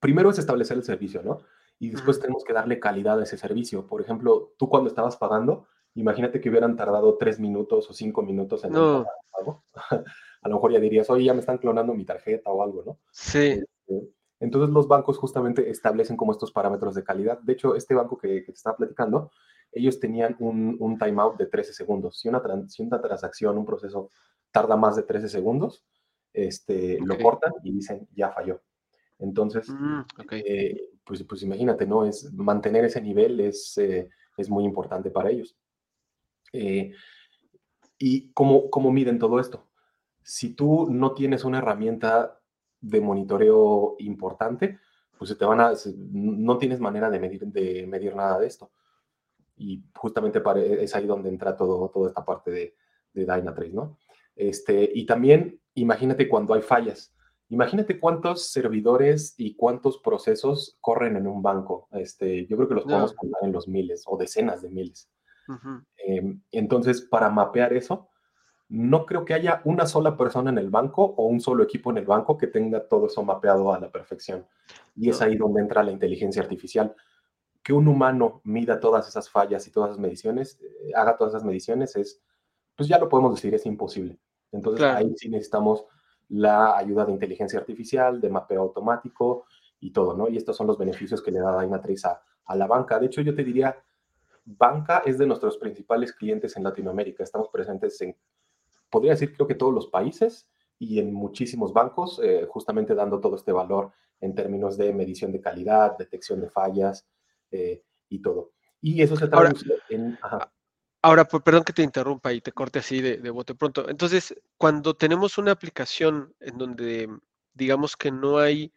primero 0.00 0.30
es 0.30 0.38
establecer 0.38 0.76
el 0.76 0.84
servicio, 0.84 1.22
¿no? 1.22 1.38
Y 1.78 1.90
después 1.90 2.18
tenemos 2.18 2.44
que 2.44 2.54
darle 2.54 2.80
calidad 2.80 3.20
a 3.20 3.24
ese 3.24 3.36
servicio. 3.36 3.86
Por 3.86 4.00
ejemplo, 4.00 4.54
tú 4.58 4.68
cuando 4.68 4.88
estabas 4.88 5.16
pagando, 5.16 5.68
imagínate 5.96 6.40
que 6.40 6.48
hubieran 6.48 6.76
tardado 6.76 7.16
tres 7.16 7.40
minutos 7.40 7.90
o 7.90 7.92
cinco 7.92 8.22
minutos 8.22 8.64
en 8.64 8.72
pago. 8.72 9.64
a 10.42 10.48
lo 10.48 10.54
mejor 10.54 10.72
ya 10.72 10.78
dirías, 10.78 11.10
oye, 11.10 11.24
ya 11.24 11.34
me 11.34 11.40
están 11.40 11.58
clonando 11.58 11.94
mi 11.94 12.04
tarjeta 12.04 12.50
o 12.50 12.62
algo, 12.62 12.82
¿no? 12.86 12.98
Sí. 13.10 13.60
Este, 13.60 14.08
entonces 14.38 14.72
los 14.72 14.86
bancos 14.86 15.18
justamente 15.18 15.68
establecen 15.70 16.16
como 16.16 16.32
estos 16.32 16.52
parámetros 16.52 16.94
de 16.94 17.02
calidad. 17.02 17.38
De 17.40 17.54
hecho, 17.54 17.74
este 17.74 17.94
banco 17.94 18.16
que, 18.16 18.42
te 18.42 18.52
estaba 18.52 18.76
platicando, 18.76 19.30
ellos 19.72 19.98
tenían 19.98 20.36
un, 20.38 20.76
un 20.78 20.98
timeout 20.98 21.36
de 21.36 21.46
13 21.46 21.72
segundos. 21.72 22.20
Si 22.20 22.28
una, 22.28 22.42
si 22.68 22.82
una 22.82 23.00
transacción, 23.00 23.58
un 23.58 23.64
proceso 23.64 24.10
tarda 24.50 24.76
más 24.76 24.96
de 24.96 25.02
13 25.02 25.28
segundos, 25.28 25.84
este, 26.32 26.98
lo 27.00 27.18
cortan 27.18 27.52
y 27.64 27.72
dicen, 27.72 28.06
ya 28.14 28.30
falló. 28.30 28.60
Entonces, 29.18 29.68
mm, 29.70 30.00
eh, 30.32 30.90
pues, 31.02 31.24
pues 31.24 31.42
imagínate, 31.42 31.86
¿no? 31.86 32.04
Es, 32.04 32.30
mantener 32.32 32.84
ese 32.84 33.00
nivel 33.00 33.40
es, 33.40 33.76
eh, 33.78 34.08
es 34.36 34.50
muy 34.50 34.64
importante 34.64 35.10
para 35.10 35.30
ellos. 35.30 35.56
Eh, 36.56 36.92
¿Y 37.98 38.32
cómo, 38.32 38.70
cómo 38.70 38.92
miden 38.92 39.18
todo 39.18 39.40
esto? 39.40 39.66
Si 40.22 40.54
tú 40.54 40.88
no 40.90 41.14
tienes 41.14 41.44
una 41.44 41.58
herramienta 41.58 42.40
de 42.80 43.00
monitoreo 43.00 43.96
importante, 43.98 44.78
pues 45.18 45.30
se 45.30 45.36
te 45.36 45.44
van 45.44 45.60
a, 45.60 45.72
no 46.12 46.58
tienes 46.58 46.80
manera 46.80 47.10
de 47.10 47.20
medir, 47.20 47.46
de 47.46 47.86
medir 47.86 48.14
nada 48.14 48.38
de 48.38 48.46
esto. 48.46 48.70
Y 49.56 49.84
justamente 49.94 50.42
es 50.82 50.94
ahí 50.94 51.06
donde 51.06 51.30
entra 51.30 51.56
todo, 51.56 51.88
toda 51.88 52.08
esta 52.08 52.24
parte 52.24 52.50
de, 52.50 52.74
de 53.14 53.22
Dynatrace, 53.22 53.72
¿no? 53.72 53.96
Este, 54.34 54.90
y 54.94 55.06
también 55.06 55.60
imagínate 55.74 56.28
cuando 56.28 56.54
hay 56.54 56.62
fallas. 56.62 57.14
Imagínate 57.48 57.98
cuántos 58.00 58.50
servidores 58.50 59.34
y 59.38 59.54
cuántos 59.54 59.98
procesos 59.98 60.76
corren 60.80 61.16
en 61.16 61.26
un 61.26 61.42
banco. 61.42 61.88
Este, 61.92 62.46
yo 62.46 62.56
creo 62.56 62.68
que 62.68 62.74
los 62.74 62.84
podemos 62.84 63.14
contar 63.14 63.44
en 63.44 63.52
los 63.52 63.68
miles 63.68 64.02
o 64.06 64.16
decenas 64.16 64.62
de 64.62 64.68
miles. 64.68 65.08
Em, 65.96 66.40
entonces, 66.50 67.02
para 67.02 67.30
mapear 67.30 67.72
eso, 67.72 68.10
no 68.68 69.06
creo 69.06 69.24
que 69.24 69.34
haya 69.34 69.60
una 69.64 69.86
sola 69.86 70.16
persona 70.16 70.50
en 70.50 70.58
el 70.58 70.70
banco 70.70 71.04
o 71.04 71.26
un 71.26 71.40
solo 71.40 71.62
equipo 71.62 71.90
en 71.90 71.98
el 71.98 72.06
banco 72.06 72.36
que 72.36 72.48
tenga 72.48 72.86
todo 72.86 73.06
eso 73.06 73.22
mapeado 73.22 73.72
a 73.72 73.78
la 73.78 73.90
perfección. 73.90 74.46
Y 74.96 75.10
es 75.10 75.22
ahí 75.22 75.36
donde 75.36 75.60
entra 75.60 75.82
la 75.82 75.92
inteligencia 75.92 76.42
artificial. 76.42 76.94
Que 77.62 77.72
un 77.72 77.86
humano 77.88 78.40
mida 78.44 78.80
todas 78.80 79.08
esas 79.08 79.30
fallas 79.30 79.66
y 79.66 79.70
todas 79.70 79.90
esas 79.90 80.00
mediciones, 80.00 80.60
eh, 80.60 80.92
haga 80.94 81.16
todas 81.16 81.34
esas 81.34 81.44
mediciones, 81.44 81.96
es, 81.96 82.22
pues 82.74 82.88
ya 82.88 82.98
lo 82.98 83.08
podemos 83.08 83.34
decir, 83.34 83.54
es 83.54 83.66
imposible. 83.66 84.18
Entonces 84.52 84.84
ahí 84.84 85.12
sí 85.16 85.28
necesitamos 85.28 85.84
la 86.28 86.76
ayuda 86.76 87.04
de 87.04 87.12
inteligencia 87.12 87.58
artificial, 87.58 88.20
de 88.20 88.30
mapeo 88.30 88.62
automático 88.62 89.46
y 89.80 89.92
todo, 89.92 90.16
¿no? 90.16 90.28
Y 90.28 90.36
estos 90.36 90.56
son 90.56 90.66
los 90.66 90.78
beneficios 90.78 91.22
que 91.22 91.30
le 91.30 91.40
da 91.40 91.60
Dynatrace 91.60 92.08
a, 92.08 92.20
a 92.46 92.56
la 92.56 92.66
banca. 92.66 92.98
De 92.98 93.06
hecho, 93.06 93.20
yo 93.20 93.34
te 93.34 93.44
diría, 93.44 93.76
banca 94.46 95.02
es 95.04 95.18
de 95.18 95.26
nuestros 95.26 95.58
principales 95.58 96.12
clientes 96.12 96.56
en 96.56 96.64
Latinoamérica. 96.64 97.22
Estamos 97.22 97.48
presentes 97.48 98.00
en, 98.00 98.16
podría 98.88 99.12
decir, 99.12 99.34
creo 99.34 99.46
que 99.46 99.54
todos 99.54 99.74
los 99.74 99.88
países 99.88 100.48
y 100.78 100.98
en 100.98 101.12
muchísimos 101.12 101.72
bancos, 101.72 102.20
eh, 102.22 102.46
justamente 102.48 102.94
dando 102.94 103.20
todo 103.20 103.36
este 103.36 103.52
valor 103.52 103.92
en 104.20 104.34
términos 104.34 104.76
de 104.76 104.92
medición 104.92 105.32
de 105.32 105.40
calidad, 105.40 105.98
detección 105.98 106.40
de 106.40 106.48
fallas 106.48 107.06
eh, 107.50 107.82
y 108.08 108.22
todo. 108.22 108.52
Y 108.80 109.02
eso 109.02 109.16
se 109.16 109.28
traduce 109.28 109.66
en... 109.90 110.18
Ahora, 111.02 111.24
perdón 111.24 111.62
que 111.62 111.72
te 111.72 111.82
interrumpa 111.82 112.32
y 112.32 112.40
te 112.40 112.52
corte 112.52 112.80
así 112.80 113.00
de, 113.00 113.18
de 113.18 113.30
bote 113.30 113.54
pronto. 113.54 113.88
Entonces, 113.88 114.34
cuando 114.56 114.94
tenemos 114.94 115.38
una 115.38 115.52
aplicación 115.52 116.34
en 116.40 116.58
donde 116.58 117.08
digamos 117.54 117.96
que 117.96 118.10
no 118.10 118.38
hay, 118.38 118.72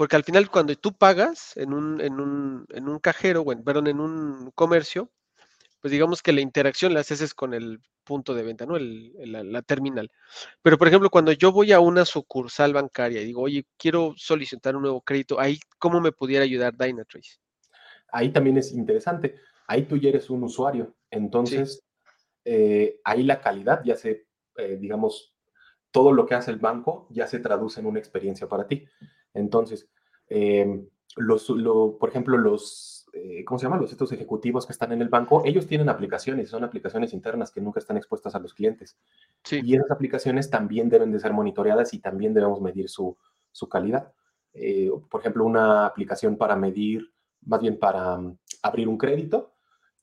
porque 0.00 0.16
al 0.16 0.24
final 0.24 0.50
cuando 0.50 0.74
tú 0.76 0.94
pagas 0.94 1.54
en 1.58 1.74
un, 1.74 2.00
en 2.00 2.20
un, 2.20 2.64
en 2.70 2.88
un 2.88 2.98
cajero, 2.98 3.44
bueno, 3.44 3.62
perdón, 3.62 3.88
en 3.88 4.00
un 4.00 4.50
comercio, 4.54 5.10
pues 5.80 5.92
digamos 5.92 6.22
que 6.22 6.32
la 6.32 6.40
interacción 6.40 6.94
la 6.94 7.00
haces 7.00 7.34
con 7.34 7.52
el 7.52 7.80
punto 8.02 8.34
de 8.34 8.42
venta, 8.42 8.64
¿no? 8.64 8.76
El, 8.76 9.12
la, 9.52 9.62
terminal. 9.62 10.10
Pero, 10.62 10.78
por 10.78 10.88
ejemplo, 10.88 11.10
cuando 11.10 11.32
yo 11.32 11.52
voy 11.52 11.72
a 11.72 11.80
una 11.80 12.06
sucursal 12.06 12.72
bancaria 12.72 13.20
y 13.20 13.26
digo, 13.26 13.42
oye, 13.42 13.66
quiero 13.76 14.14
solicitar 14.16 14.74
un 14.74 14.82
nuevo 14.82 15.02
crédito, 15.02 15.38
ahí, 15.38 15.58
¿cómo 15.78 16.00
me 16.00 16.12
pudiera 16.12 16.44
ayudar 16.44 16.76
Dynatrace? 16.76 17.36
Ahí 18.12 18.30
también 18.30 18.56
es 18.56 18.72
interesante 18.72 19.36
ahí 19.70 19.84
tú 19.84 19.96
ya 19.96 20.08
eres 20.08 20.28
un 20.30 20.42
usuario. 20.42 20.96
Entonces, 21.12 21.86
eh, 22.44 23.00
ahí 23.04 23.22
la 23.22 23.40
calidad 23.40 23.82
ya 23.84 23.94
se, 23.94 24.26
eh, 24.56 24.76
digamos, 24.80 25.32
todo 25.92 26.12
lo 26.12 26.26
que 26.26 26.34
hace 26.34 26.50
el 26.50 26.58
banco 26.58 27.06
ya 27.10 27.28
se 27.28 27.38
traduce 27.38 27.78
en 27.78 27.86
una 27.86 28.00
experiencia 28.00 28.48
para 28.48 28.66
ti. 28.66 28.84
Entonces, 29.34 29.88
em, 30.28 30.86
los, 31.16 31.46
por 31.98 32.08
ejemplo, 32.08 32.36
los, 32.38 33.06
eh, 33.12 33.44
¿cómo 33.44 33.58
se 33.58 33.66
llama? 33.66 33.78
Los 33.78 33.90
estos 33.90 34.12
ejecutivos 34.12 34.66
que 34.66 34.72
están 34.72 34.92
en 34.92 35.02
el 35.02 35.08
banco, 35.08 35.42
ellos 35.44 35.66
tienen 35.66 35.88
aplicaciones, 35.88 36.48
son 36.48 36.64
aplicaciones 36.64 37.12
internas 37.12 37.50
que 37.50 37.60
nunca 37.60 37.80
están 37.80 37.96
expuestas 37.96 38.34
a 38.34 38.38
los 38.38 38.54
clientes. 38.54 38.98
Y 39.50 39.74
esas 39.74 39.90
aplicaciones 39.90 40.50
también 40.50 40.88
deben 40.88 41.12
de 41.12 41.20
ser 41.20 41.32
monitoreadas 41.32 41.92
y 41.94 41.98
también 41.98 42.34
debemos 42.34 42.60
medir 42.60 42.88
su, 42.88 43.16
su 43.50 43.68
calidad. 43.68 44.12
por 45.10 45.20
ejemplo, 45.20 45.44
una 45.44 45.86
aplicación 45.86 46.36
para 46.36 46.56
medir, 46.56 47.12
más 47.42 47.60
bien 47.60 47.78
para 47.78 48.16
mm, 48.18 48.38
abrir 48.62 48.88
un 48.88 48.98
crédito, 48.98 49.54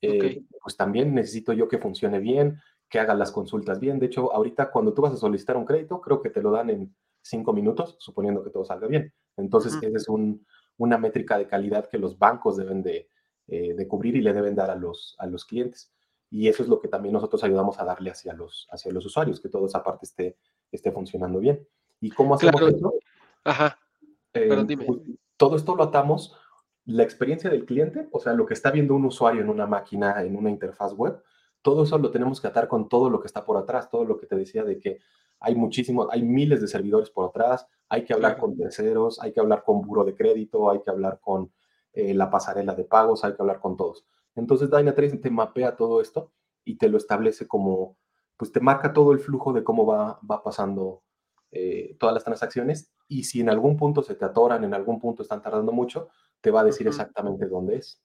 eh, 0.02 0.44
pues 0.62 0.78
también 0.78 1.14
necesito 1.14 1.54
yo 1.54 1.68
que 1.68 1.80
funcione 1.80 2.20
bien, 2.20 2.60
que 2.90 3.00
haga 3.00 3.14
las 3.14 3.32
consultas 3.32 3.80
bien. 3.80 4.00
De 4.00 4.06
hecho, 4.06 4.34
ahorita 4.34 4.70
cuando 4.72 4.94
tú 4.94 5.02
vas 5.02 5.14
a 5.14 5.18
solicitar 5.18 5.58
un 5.58 5.66
crédito, 5.66 6.00
creo 6.02 6.22
que 6.22 6.30
te 6.30 6.42
lo 6.42 6.52
dan 6.52 6.70
en 6.70 6.96
cinco 7.30 7.54
minutos, 7.54 7.96
suponiendo 8.00 8.44
que 8.44 8.50
todo 8.50 8.66
salga 8.66 8.88
bien. 8.88 9.14
Entonces, 9.36 9.78
esa 9.82 9.98
es 9.98 10.08
una 10.78 10.98
métrica 10.98 11.38
de 11.38 11.48
calidad 11.48 11.88
que 11.90 11.98
los 11.98 12.18
bancos 12.18 12.58
deben 12.58 12.82
de, 12.84 13.10
eh, 13.48 13.88
cubrir 13.88 14.16
y 14.16 14.22
le 14.22 14.34
deben 14.34 14.56
dar 14.56 14.70
a 14.70 14.76
los, 14.76 15.16
a 15.20 15.28
los 15.28 15.46
clientes. 15.46 15.94
Y 16.30 16.48
eso 16.48 16.64
es 16.64 16.70
lo 16.70 16.80
que 16.82 16.88
también 16.88 17.14
nosotros 17.14 17.44
ayudamos 17.44 17.80
a 17.80 17.86
darle 17.86 18.12
hacia 18.12 18.34
los, 18.34 18.68
hacia 18.72 18.92
los 18.92 19.06
usuarios, 19.06 19.40
que 19.40 19.50
toda 19.50 19.68
esa 19.68 19.84
parte 19.84 20.06
esté, 20.06 20.38
esté 20.72 20.92
funcionando 20.92 21.40
bien. 21.40 21.66
¿Y 22.02 22.12
cómo 22.12 22.36
hacemos 22.36 22.62
eso? 22.62 22.94
Ajá. 23.44 23.80
Eh, 24.34 24.64
dime. 24.66 24.86
Pues, 24.86 25.00
todo 25.38 25.56
esto 25.56 25.76
lo 25.76 25.84
atamos 25.84 26.36
la 26.88 27.04
experiencia 27.04 27.50
del 27.50 27.66
cliente, 27.66 28.08
o 28.12 28.20
sea, 28.20 28.34
lo 28.34 28.46
que 28.46 28.54
está 28.54 28.72
viendo 28.72 28.96
un 28.96 29.06
usuario 29.06 29.42
en 29.42 29.50
una 29.50 29.68
máquina, 29.68 30.24
en 30.24 30.38
una 30.38 30.50
interfaz 30.50 30.94
web, 30.94 31.22
todo 31.62 31.84
eso 31.84 31.98
lo 31.98 32.12
tenemos 32.12 32.40
que 32.40 32.48
atar 32.48 32.70
con 32.70 32.88
todo 32.88 33.10
lo 33.10 33.20
que 33.20 33.28
está 33.28 33.44
por 33.44 33.58
atrás, 33.58 33.90
todo 33.90 34.06
lo 34.06 34.18
que 34.18 34.26
te 34.26 34.38
decía 34.38 34.64
de 34.64 34.80
que 34.80 35.00
hay 35.40 35.56
muchísimos, 35.56 36.08
hay 36.12 36.24
miles 36.24 36.62
de 36.62 36.68
servidores 36.68 37.10
por 37.10 37.30
atrás, 37.30 37.68
hay 37.90 38.04
que 38.04 38.14
hablar 38.14 38.38
con 38.38 38.58
terceros, 38.58 39.22
hay 39.22 39.32
que 39.32 39.40
hablar 39.40 39.64
con 39.64 39.82
buro 39.82 40.04
de 40.04 40.16
crédito, 40.16 40.70
hay 40.70 40.82
que 40.82 40.90
hablar 40.90 41.20
con 41.22 41.52
eh, 41.94 42.14
la 42.14 42.30
pasarela 42.30 42.76
de 42.76 42.84
pagos, 42.84 43.24
hay 43.24 43.34
que 43.34 43.42
hablar 43.42 43.60
con 43.60 43.78
todos. 43.78 44.06
Entonces 44.36 44.70
Dynatrace 44.70 45.18
te 45.18 45.30
mapea 45.30 45.76
todo 45.76 46.02
esto 46.02 46.32
y 46.64 46.78
te 46.78 46.90
lo 46.90 46.98
establece 46.98 47.48
como, 47.48 47.98
pues 48.36 48.52
te 48.52 48.60
marca 48.60 48.94
todo 48.94 49.12
el 49.12 49.20
flujo 49.20 49.54
de 49.54 49.64
cómo 49.64 49.86
va, 49.86 50.20
va 50.30 50.44
pasando 50.44 51.04
eh, 51.52 51.96
todas 52.00 52.14
las 52.14 52.24
transacciones 52.24 52.92
y 53.08 53.24
si 53.24 53.40
en 53.40 53.50
algún 53.50 53.78
punto 53.78 54.04
se 54.04 54.16
te 54.16 54.26
atoran, 54.26 54.64
en 54.64 54.74
algún 54.74 55.00
punto 55.00 55.24
están 55.24 55.42
tardando 55.42 55.72
mucho, 55.72 56.10
te 56.42 56.52
va 56.52 56.62
a 56.62 56.66
decir 56.66 56.88
exactamente 56.88 57.48
dónde 57.48 57.78
es. 57.78 58.02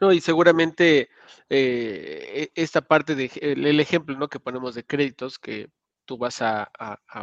No, 0.00 0.12
y 0.12 0.20
seguramente 0.20 1.08
eh, 1.48 2.50
e, 2.54 2.62
esta 2.62 2.80
parte 2.80 3.14
de 3.14 3.30
el, 3.40 3.80
ejemplo 3.80 4.16
¿no? 4.16 4.28
que 4.28 4.40
ponemos 4.40 4.74
de 4.74 4.84
créditos, 4.84 5.38
que 5.38 5.68
tú 6.06 6.16
vas 6.16 6.40
a, 6.40 6.70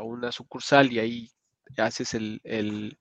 una 0.04 0.32
sucursal 0.32 0.92
y 0.92 1.00
ahí 1.00 1.32
haces 1.78 2.14
el, 2.14 2.98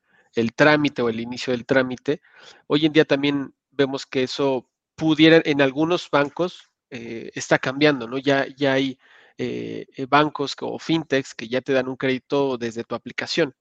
trámite 0.56 1.02
o 1.02 1.08
el 1.08 1.20
inicio 1.20 1.52
del 1.52 1.66
trámite. 1.66 2.22
Hoy 2.66 2.86
en 2.86 2.92
día 2.92 3.04
también 3.04 3.54
vemos 3.70 4.06
que 4.06 4.22
eso 4.22 4.68
pudiera, 4.94 5.42
en 5.44 5.60
algunos 5.60 6.08
bancos 6.10 6.70
eh, 6.90 7.30
está 7.34 7.58
cambiando, 7.58 8.06
¿no? 8.08 8.18
Ya, 8.18 8.46
ya 8.56 8.74
hay 8.74 8.98
eh, 9.38 9.86
bancos 10.08 10.54
o 10.60 10.78
fintechs 10.78 11.34
que 11.34 11.48
ya 11.48 11.60
te 11.60 11.72
dan 11.72 11.88
un 11.88 11.96
crédito 11.96 12.56
desde 12.56 12.84
tu 12.84 12.94
aplicación 12.94 13.54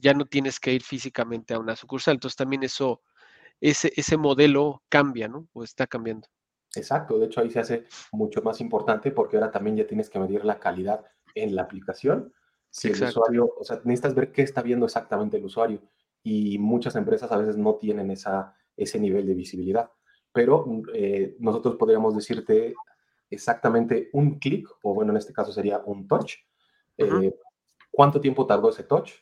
ya 0.00 0.14
no 0.14 0.26
tienes 0.26 0.60
que 0.60 0.72
ir 0.72 0.82
físicamente 0.82 1.54
a 1.54 1.58
una 1.58 1.76
sucursal. 1.76 2.14
Entonces 2.14 2.36
también 2.36 2.62
eso, 2.62 3.02
ese, 3.60 3.92
ese 3.96 4.16
modelo 4.16 4.82
cambia, 4.88 5.28
¿no? 5.28 5.48
O 5.52 5.64
está 5.64 5.86
cambiando. 5.86 6.28
Exacto, 6.74 7.18
de 7.18 7.26
hecho 7.26 7.40
ahí 7.40 7.50
se 7.50 7.60
hace 7.60 7.86
mucho 8.12 8.42
más 8.42 8.60
importante 8.60 9.10
porque 9.10 9.36
ahora 9.36 9.50
también 9.50 9.76
ya 9.76 9.86
tienes 9.86 10.10
que 10.10 10.18
medir 10.18 10.44
la 10.44 10.58
calidad 10.58 11.04
en 11.34 11.54
la 11.54 11.62
aplicación. 11.62 12.32
Si 12.70 12.88
el 12.88 13.02
usuario, 13.02 13.52
o 13.58 13.64
sea, 13.64 13.80
necesitas 13.84 14.14
ver 14.14 14.32
qué 14.32 14.42
está 14.42 14.62
viendo 14.62 14.86
exactamente 14.86 15.36
el 15.36 15.44
usuario 15.44 15.80
y 16.22 16.58
muchas 16.58 16.96
empresas 16.96 17.32
a 17.32 17.36
veces 17.36 17.56
no 17.56 17.76
tienen 17.76 18.10
esa, 18.10 18.54
ese 18.76 18.98
nivel 18.98 19.26
de 19.26 19.34
visibilidad. 19.34 19.90
Pero 20.32 20.66
eh, 20.92 21.36
nosotros 21.38 21.76
podríamos 21.76 22.14
decirte 22.14 22.74
exactamente 23.30 24.10
un 24.12 24.38
clic, 24.38 24.68
o 24.82 24.94
bueno, 24.94 25.12
en 25.12 25.18
este 25.18 25.32
caso 25.32 25.52
sería 25.52 25.78
un 25.84 26.06
touch. 26.06 26.34
Eh, 26.96 27.34
¿Cuánto 27.90 28.20
tiempo 28.20 28.46
tardó 28.46 28.70
ese 28.70 28.84
touch? 28.84 29.12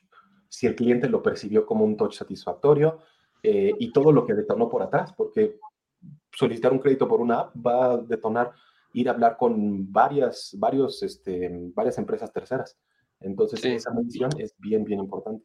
si 0.49 0.67
el 0.67 0.75
cliente 0.75 1.09
lo 1.09 1.23
percibió 1.23 1.67
como 1.67 1.85
un 1.85 1.97
touch 1.97 2.15
satisfactorio 2.15 2.99
eh, 3.43 3.73
y 3.79 3.93
todo 3.93 4.13
lo 4.13 4.25
que 4.25 4.35
detonó 4.35 4.69
por 4.69 4.83
atrás, 4.83 5.13
porque 5.13 5.59
solicitar 6.33 6.73
un 6.73 6.79
crédito 6.79 7.09
por 7.09 7.21
una 7.21 7.41
app 7.41 7.55
va 7.55 7.93
a 7.93 7.97
detonar 7.99 8.53
ir 8.97 9.09
a 9.09 9.13
hablar 9.13 9.37
con 9.37 9.93
varias, 9.93 10.57
varios, 10.59 11.03
este, 11.03 11.51
varias 11.75 11.99
empresas 11.99 12.33
terceras. 12.33 12.79
Entonces, 13.21 13.63
esa 13.63 13.93
medición 13.93 14.31
es 14.39 14.55
bien, 14.59 14.85
bien 14.85 15.01
importante. 15.01 15.45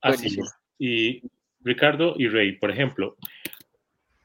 Así 0.00 0.40
es. 0.40 0.54
Y 0.78 1.22
Ricardo 1.60 2.14
y 2.16 2.28
Rey, 2.28 2.58
por 2.58 2.70
ejemplo, 2.70 3.16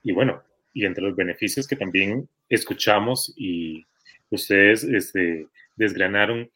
y 0.01 0.13
bueno, 0.13 0.41
y 0.73 0.85
entre 0.85 1.03
los 1.03 1.15
beneficios 1.15 1.67
que 1.67 1.75
también 1.75 2.29
escuchamos 2.47 3.33
y 3.35 3.83
ustedes 4.29 4.85
este, 4.85 5.47
desgranaron, 5.75 6.49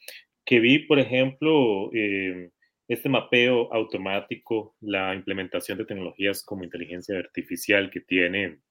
que 0.46 0.62
vi, 0.62 0.80
por 0.80 1.00
ejemplo, 1.00 1.92
eh, 1.94 2.52
este 2.88 3.10
mapeo 3.10 3.72
automático, 3.74 4.76
la 4.80 5.14
implementación 5.14 5.78
de 5.78 5.86
tecnologías 5.86 6.42
como 6.42 6.64
inteligencia 6.64 7.18
artificial 7.18 7.92
que 7.92 8.00
tiene 8.00 8.62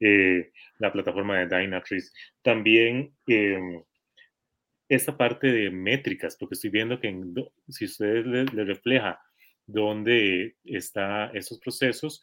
eh, 0.00 0.52
la 0.78 0.92
plataforma 0.92 1.38
de 1.38 1.46
Dynatrace, 1.46 2.10
también 2.42 3.14
eh, 3.26 3.82
esta 4.88 5.16
parte 5.16 5.52
de 5.52 5.70
métricas, 5.70 6.36
porque 6.38 6.54
estoy 6.54 6.70
viendo 6.70 6.98
que 7.00 7.14
si 7.68 7.84
ustedes 7.84 8.26
le, 8.26 8.64
refleja 8.64 9.20
dónde 9.66 10.56
están 10.64 11.36
esos 11.36 11.58
procesos, 11.58 12.22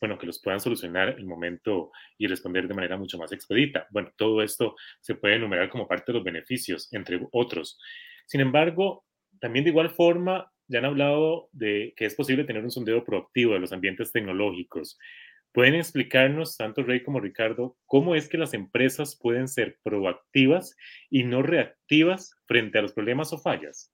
bueno, 0.00 0.18
que 0.18 0.26
los 0.26 0.40
puedan 0.40 0.60
solucionar 0.60 1.08
en 1.08 1.18
el 1.18 1.26
momento 1.26 1.90
y 2.18 2.26
responder 2.26 2.68
de 2.68 2.74
manera 2.74 2.96
mucho 2.96 3.18
más 3.18 3.32
expedita. 3.32 3.86
Bueno, 3.90 4.12
todo 4.16 4.42
esto 4.42 4.76
se 5.00 5.14
puede 5.14 5.36
enumerar 5.36 5.70
como 5.70 5.88
parte 5.88 6.12
de 6.12 6.18
los 6.18 6.24
beneficios, 6.24 6.92
entre 6.92 7.20
otros. 7.32 7.78
Sin 8.26 8.40
embargo, 8.40 9.04
también 9.40 9.64
de 9.64 9.70
igual 9.70 9.90
forma, 9.90 10.52
ya 10.68 10.78
han 10.78 10.84
hablado 10.84 11.48
de 11.52 11.94
que 11.96 12.04
es 12.04 12.14
posible 12.14 12.44
tener 12.44 12.62
un 12.62 12.70
sondeo 12.70 13.04
proactivo 13.04 13.54
de 13.54 13.60
los 13.60 13.72
ambientes 13.72 14.12
tecnológicos. 14.12 14.98
¿Pueden 15.54 15.76
explicarnos, 15.76 16.56
tanto 16.56 16.82
Rey 16.82 17.04
como 17.04 17.20
Ricardo, 17.20 17.76
cómo 17.86 18.16
es 18.16 18.28
que 18.28 18.36
las 18.36 18.54
empresas 18.54 19.14
pueden 19.14 19.46
ser 19.46 19.78
proactivas 19.84 20.74
y 21.10 21.22
no 21.22 21.42
reactivas 21.42 22.34
frente 22.46 22.76
a 22.76 22.82
los 22.82 22.92
problemas 22.92 23.32
o 23.32 23.38
fallas? 23.38 23.92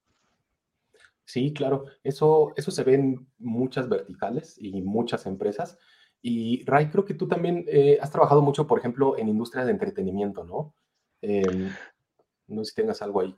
Sí, 1.27 1.53
claro, 1.53 1.85
eso, 2.03 2.55
eso 2.57 2.71
se 2.71 2.83
ve 2.83 2.95
en 2.95 3.27
muchas 3.39 3.91
verticales 3.91 4.57
y 4.59 4.81
muchas 4.81 5.27
empresas. 5.27 5.79
Y 6.23 6.65
Ray, 6.65 6.89
creo 6.89 7.05
que 7.05 7.13
tú 7.13 7.29
también 7.29 7.67
eh, 7.69 7.99
has 8.01 8.11
trabajado 8.11 8.41
mucho, 8.41 8.67
por 8.67 8.79
ejemplo, 8.79 9.19
en 9.19 9.29
industrias 9.29 9.67
de 9.67 9.73
entretenimiento, 9.73 10.45
¿no? 10.45 10.75
Em, 11.21 11.71
no 12.47 12.65
sé 12.65 12.71
si 12.71 12.77
tengas 12.77 13.03
algo 13.03 13.21
ahí. 13.21 13.37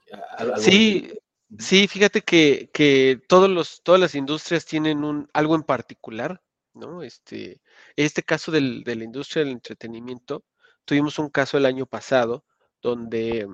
sí, 0.58 1.10
sí, 1.58 1.88
fíjate 1.88 2.22
que, 2.22 3.20
todos 3.26 3.50
los, 3.50 3.82
todas 3.82 4.00
las 4.00 4.14
industrias 4.14 4.64
tienen 4.64 5.02
un, 5.02 5.28
algo 5.32 5.56
en 5.56 5.64
particular, 5.64 6.40
¿no? 6.74 7.02
Este, 7.02 7.60
este 7.96 8.22
caso 8.22 8.52
del, 8.52 8.84
de 8.84 8.96
la 8.96 9.04
industria 9.04 9.44
del 9.44 9.52
entretenimiento, 9.52 10.44
tuvimos 10.84 11.18
un 11.18 11.30
caso 11.30 11.56
el 11.58 11.66
año 11.66 11.86
pasado 11.86 12.44
donde, 12.80 13.48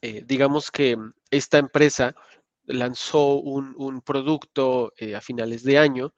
eh, 0.00 0.22
digamos 0.24 0.70
que 0.70 0.96
esta 1.30 1.58
empresa 1.58 2.14
lanzó 2.64 3.34
un, 3.34 4.00
producto 4.02 4.92
eh, 4.96 5.14
a 5.14 5.20
finales 5.20 5.62
de 5.62 5.78
año 5.78 6.14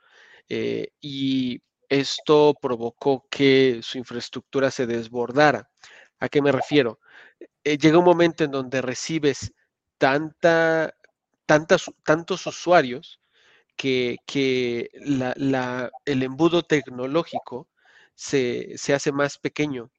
eh, 0.49 0.89
y 1.01 1.61
esto 1.89 2.55
provocó 2.61 3.27
que 3.31 3.81
su 3.83 3.99
infraestructura 3.99 4.71
se 4.71 4.87
desbordara. 4.87 5.71
¿A 6.21 6.29
qué 6.29 6.41
me 6.41 6.53
refiero? 6.53 7.01
Llega 7.65 7.99
un 7.99 8.05
momento 8.05 8.45
en 8.45 8.51
donde 8.51 8.81
recibes 8.81 9.53
tanta, 9.99 10.95
tantas, 11.47 11.91
tantos 12.05 12.47
usuarios 12.47 13.21
que, 13.83 14.91
el 16.05 16.23
embudo 16.23 16.63
tecnológico 16.63 17.69
se, 18.15 18.79
se 18.79 18.95
hace 18.95 19.11
más 19.13 19.39
pequeño. 19.39 19.91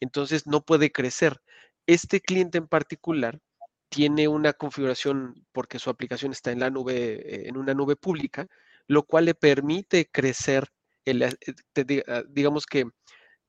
Entonces 0.00 0.46
no 0.46 0.64
puede 0.64 0.92
crecer. 0.92 1.40
Este 1.86 2.20
cliente 2.20 2.58
en 2.58 2.68
particular 2.68 3.40
tiene 3.88 4.28
una 4.28 4.52
configuración 4.52 5.46
porque 5.52 5.78
su 5.78 5.90
aplicación 5.90 6.32
está 6.32 6.52
en 6.52 6.60
la 6.60 6.70
nube, 6.70 7.48
en 7.48 7.56
una 7.56 7.74
nube 7.74 7.96
pública, 7.96 8.46
lo 8.86 9.02
cual 9.04 9.26
le 9.26 9.34
permite 9.34 10.08
crecer, 10.10 10.68
el, 11.04 11.22
eh, 11.22 12.04
ah, 12.08 12.22
digamos 12.28 12.66
que, 12.66 12.86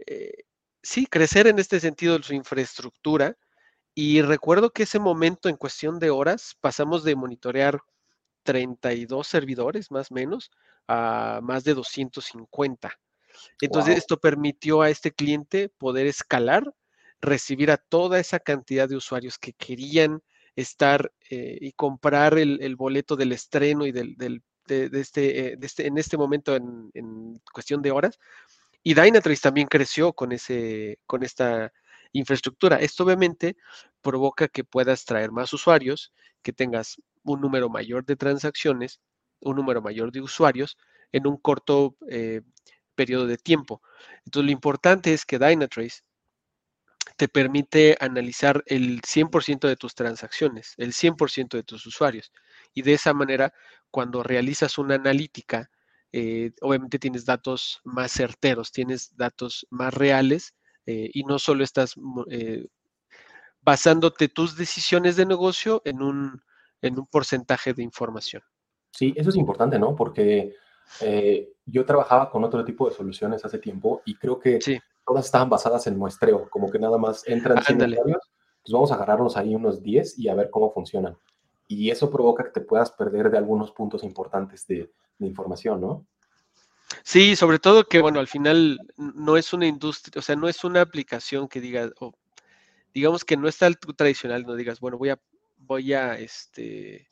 eh, 0.07 0.33
sí, 0.83 1.05
crecer 1.07 1.47
en 1.47 1.59
este 1.59 1.79
sentido 1.79 2.21
su 2.23 2.33
infraestructura. 2.33 3.37
Y 3.95 4.21
recuerdo 4.21 4.71
que 4.71 4.83
ese 4.83 4.99
momento, 4.99 5.49
en 5.49 5.57
cuestión 5.57 5.99
de 5.99 6.09
horas, 6.09 6.55
pasamos 6.59 7.03
de 7.03 7.15
monitorear 7.15 7.79
32 8.45 9.27
servidores 9.27 9.91
más 9.91 10.11
o 10.11 10.13
menos 10.13 10.51
a 10.87 11.41
más 11.43 11.65
de 11.65 11.73
250. 11.73 12.97
Entonces, 13.59 13.97
esto 13.97 14.17
permitió 14.17 14.81
a 14.81 14.89
este 14.89 15.11
cliente 15.11 15.69
poder 15.77 16.07
escalar, 16.07 16.73
recibir 17.19 17.71
a 17.71 17.77
toda 17.77 18.19
esa 18.19 18.39
cantidad 18.39 18.87
de 18.87 18.95
usuarios 18.95 19.37
que 19.37 19.53
querían 19.53 20.21
estar 20.55 21.11
eh, 21.29 21.57
y 21.59 21.73
comprar 21.73 22.37
el, 22.37 22.75
boleto 22.75 23.15
del 23.15 23.33
estreno 23.33 23.85
y 23.85 23.91
del, 23.91 24.15
este, 24.67 25.53
eh, 25.53 25.57
de, 25.57 25.67
este, 25.67 25.87
en 25.87 25.97
este 25.97 26.17
momento 26.17 26.55
en, 26.55 27.41
cuestión 27.51 27.81
de 27.81 27.91
horas. 27.91 28.17
Y 28.83 28.93
Dynatrace 28.93 29.41
también 29.41 29.67
creció 29.67 30.13
con, 30.13 30.31
ese, 30.31 30.99
con 31.07 31.23
esta 31.23 31.73
infraestructura. 32.11 32.77
Esto 32.77 33.03
obviamente 33.03 33.57
provoca 34.01 34.47
que 34.47 34.63
puedas 34.63 35.03
traer 35.05 35.31
más 35.31 35.51
usuarios, 35.53 36.13
que 36.41 36.53
tengas 36.53 36.97
un 37.25 37.41
número 37.41 37.69
mayor 37.69 38.05
de 38.05 38.15
transacciones, 38.15 39.01
un 39.41 39.57
número 39.57 39.81
mayor 39.81 40.11
de 40.11 40.21
usuarios 40.21 40.77
en 41.11 41.27
un 41.27 41.37
corto 41.37 41.97
eh, 42.09 42.41
periodo 42.95 43.27
de 43.27 43.37
tiempo. 43.37 43.81
Entonces, 44.25 44.45
lo 44.45 44.51
importante 44.51 45.13
es 45.13 45.25
que 45.25 45.39
Dynatrace 45.39 46.01
te 47.17 47.27
permite 47.27 47.97
analizar 47.99 48.63
el 48.65 49.01
100% 49.01 49.67
de 49.67 49.75
tus 49.75 49.95
transacciones, 49.95 50.73
el 50.77 50.93
100% 50.93 51.57
de 51.57 51.63
tus 51.63 51.85
usuarios. 51.85 52.31
Y 52.73 52.81
de 52.81 52.93
esa 52.93 53.13
manera, 53.13 53.53
cuando 53.91 54.23
realizas 54.23 54.77
una 54.77 54.95
analítica, 54.95 55.69
eh, 56.11 56.51
obviamente 56.61 56.99
tienes 56.99 57.25
datos 57.25 57.81
más 57.83 58.11
certeros, 58.11 58.71
tienes 58.71 59.15
datos 59.15 59.67
más 59.69 59.93
reales 59.93 60.53
eh, 60.85 61.09
y 61.13 61.23
no 61.23 61.39
solo 61.39 61.63
estás 61.63 61.95
eh, 62.29 62.67
basándote 63.61 64.27
tus 64.29 64.55
decisiones 64.55 65.15
de 65.15 65.25
negocio 65.25 65.81
en 65.85 66.01
un, 66.01 66.41
en 66.87 66.99
un 66.99 67.07
porcentaje 67.07 67.73
de 67.73 67.83
información. 67.83 68.41
Sí, 68.91 69.13
eso 69.15 69.29
es 69.29 69.35
importante, 69.35 69.77
¿no? 69.77 69.95
Porque 69.95 70.55
yo 71.65 71.85
trabajaba 71.85 72.29
con 72.29 72.43
otro 72.43 72.63
tipo 72.63 72.87
de 72.87 72.95
soluciones 72.95 73.43
hace 73.43 73.57
tiempo 73.57 74.01
y 74.05 74.15
creo 74.15 74.39
que 74.39 74.61
sí 74.61 74.79
todas 75.05 75.25
estaban 75.25 75.49
basadas 75.49 75.87
en 75.87 75.97
muestreo, 75.97 76.49
como 76.49 76.71
que 76.71 76.79
nada 76.79 76.97
más 76.97 77.25
entran 77.27 77.63
100 77.63 77.77
usuarios, 77.77 78.31
pues 78.63 78.73
vamos 78.73 78.91
a 78.91 78.95
agarrarnos 78.95 79.37
ahí 79.37 79.53
unos 79.53 79.81
10 79.81 80.17
y 80.19 80.27
a 80.29 80.35
ver 80.35 80.49
cómo 80.49 80.73
funcionan. 80.73 81.17
Y 81.67 81.89
eso 81.91 82.09
provoca 82.09 82.43
que 82.43 82.51
te 82.51 82.61
puedas 82.61 82.91
perder 82.91 83.29
de 83.29 83.37
algunos 83.37 83.71
puntos 83.71 84.03
importantes 84.03 84.65
de, 84.67 84.91
información, 85.19 85.79
¿no? 85.79 86.05
Sí, 87.03 87.35
sobre 87.37 87.57
todo 87.57 87.85
que, 87.85 88.01
bueno, 88.01 88.19
al 88.19 88.27
final 88.27 88.79
no 88.97 89.37
es 89.37 89.53
una 89.53 89.65
industria, 89.65 90.19
o 90.19 90.21
sea, 90.21 90.35
no 90.35 90.49
es 90.49 90.63
una 90.63 90.81
aplicación 90.81 91.47
que 91.47 91.61
diga, 91.61 91.89
o 91.99 92.13
digamos 92.93 93.23
que 93.23 93.37
no 93.37 93.47
está 93.47 93.67
el 93.67 93.77
tradicional, 93.77 94.43
no 94.45 94.55
digas, 94.55 94.81
bueno, 94.81 94.97
voy 94.97 95.09
a, 95.09 95.19
voy 95.65 95.93
a, 95.93 96.17
este, 96.17 97.09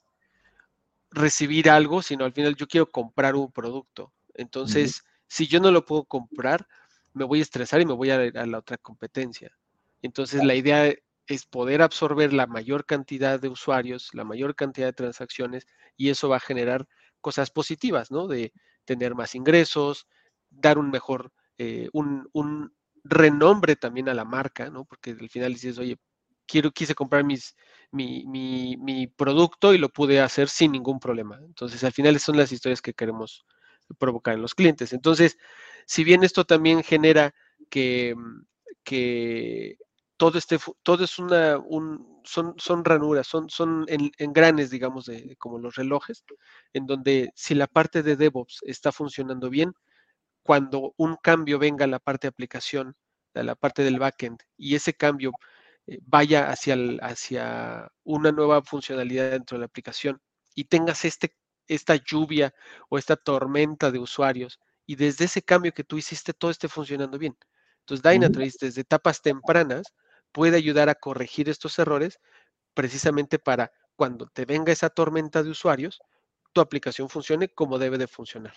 recibir 1.12 1.70
algo, 1.70 2.02
sino 2.02 2.26
al 2.26 2.34
final 2.34 2.56
yo 2.56 2.68
quiero 2.68 2.89
comprar 2.89 3.36
un 3.36 3.52
producto. 3.52 4.13
Entonces, 4.34 5.04
si 5.28 5.48
yo 5.48 5.60
no 5.60 5.72
lo 5.72 5.86
puedo 5.86 6.06
comprar, 6.06 6.68
me 7.13 7.24
voy 7.24 7.39
a 7.39 7.44
estresar 7.44 7.82
y 7.82 7.86
me 7.86 7.94
voy 7.94 8.10
a, 8.10 8.16
a 8.16 8.46
la 8.46 8.58
otra 8.58 8.78
competencia. 8.78 9.52
Entonces 10.02 10.44
la 10.44 10.56
idea 10.56 10.94
es 11.28 11.46
poder 11.46 11.82
absorber 11.82 12.34
la 12.34 12.48
mayor 12.48 12.86
cantidad 12.86 13.39
de 13.39 13.48
usuarios, 13.48 14.10
la 14.13 14.24
mayor 14.24 14.56
cantidad 14.56 14.88
de 14.88 14.94
transacciones 14.94 15.66
y 15.96 16.10
eso 16.10 16.30
va 16.30 16.38
a 16.38 16.42
generar 16.42 16.88
cosas 17.22 17.52
positivas, 17.52 18.12
¿no? 18.12 18.28
De 18.28 18.52
tener 18.86 19.16
más 19.16 19.36
ingresos, 19.36 20.08
dar 20.50 20.78
un 20.78 20.92
mejor, 20.92 21.32
eh, 21.58 21.89
un, 21.94 22.28
un, 22.34 22.74
renombre 23.06 23.76
también 23.76 24.08
a 24.08 24.13
la 24.13 24.24
marca, 24.24 24.70
¿no? 24.70 24.86
Porque 24.86 25.12
al 25.12 25.30
final 25.30 25.54
dices, 25.54 25.78
oye, 25.78 25.98
quiero, 26.46 26.72
quise 26.72 26.96
comprar 26.96 27.26
mis, 27.26 27.56
mi, 27.93 28.25
mi, 28.77 29.08
producto 29.08 29.73
y 29.73 29.77
lo 29.77 29.89
pude 29.89 30.19
hacer 30.19 30.49
sin 30.49 30.71
ningún 30.71 30.99
problema. 30.99 31.39
Entonces, 31.43 31.84
al 31.84 31.93
final 31.93 32.19
son 32.19 32.38
las 32.38 32.51
historias 32.51 32.82
que 32.82 32.93
queremos 32.93 33.45
provocar 33.99 34.34
en 34.34 34.41
los 34.41 34.56
clientes. 34.56 34.93
Entonces, 34.93 35.38
si 35.86 36.03
bien 36.03 36.23
esto 36.23 36.45
también 36.45 36.84
genera 36.84 37.34
que, 37.69 38.15
mm, 38.17 38.45
que 38.84 39.77
todo 40.17 40.38
este, 40.38 40.58
todo 40.84 41.03
es 41.03 41.19
una, 41.19 41.58
un, 41.60 42.21
son, 42.23 42.56
son 42.58 42.84
ranuras, 42.86 43.27
son, 43.27 43.49
son 43.49 43.86
en, 43.88 44.12
engranes, 44.17 44.69
digamos, 44.71 45.06
de, 45.06 45.36
como 45.38 45.60
los 45.60 45.75
relojes, 45.75 46.23
en 46.73 46.86
donde 46.88 47.32
si 47.36 47.56
la 47.56 47.67
parte 47.67 48.03
de 48.03 48.15
DevOps 48.15 48.62
está 48.65 48.91
funcionando 48.91 49.49
bien, 49.49 49.73
cuando 50.43 50.93
un 50.97 51.17
cambio 51.17 51.60
venga 51.60 51.86
a 51.86 51.88
la 51.88 51.99
parte 51.99 52.27
de 52.27 52.29
aplicación, 52.29 52.95
a 53.36 53.43
la 53.43 53.56
parte 53.56 53.84
del 53.84 53.99
backend, 53.99 54.39
y 54.58 54.75
ese 54.75 54.93
cambio 54.93 55.32
vaya 56.06 56.50
hacia, 56.50 56.76
hacia 57.02 57.91
una 58.04 58.32
nueva 58.32 58.62
funcionalidad 58.62 59.32
dentro 59.32 59.58
de 59.58 59.60
la 59.60 59.65
aplicación 59.65 60.22
y 60.56 60.65
tengas 60.65 61.06
este, 61.06 61.36
esta 61.67 61.96
lluvia 61.96 62.54
o 62.89 62.98
esta 62.98 63.15
tormenta 63.15 63.91
de 63.91 64.00
usuarios 64.00 64.60
y 64.86 64.96
desde 64.96 65.26
ese 65.26 65.41
cambio 65.41 65.74
que 65.74 65.84
tú 65.84 65.98
hiciste 65.98 66.34
todo 66.34 66.52
esté 66.52 66.67
funcionando 66.67 67.17
bien. 67.17 67.38
Entonces, 67.80 68.04
Dynatrace 68.04 68.58
desde 68.62 68.82
etapas 68.82 69.22
tempranas 69.22 69.93
puede 70.32 70.58
ayudar 70.58 70.89
a 70.89 70.96
corregir 70.96 71.50
estos 71.50 71.78
errores 71.80 72.19
precisamente 72.74 73.39
para 73.39 73.72
cuando 73.96 74.28
te 74.28 74.46
venga 74.46 74.72
esa 74.72 74.89
tormenta 74.89 75.43
de 75.43 75.50
usuarios, 75.50 76.02
tu 76.54 76.62
aplicación 76.62 77.10
funcione 77.10 77.50
como 77.50 77.78
debe 77.78 77.98
de 77.98 78.08
funcionar. 78.08 78.54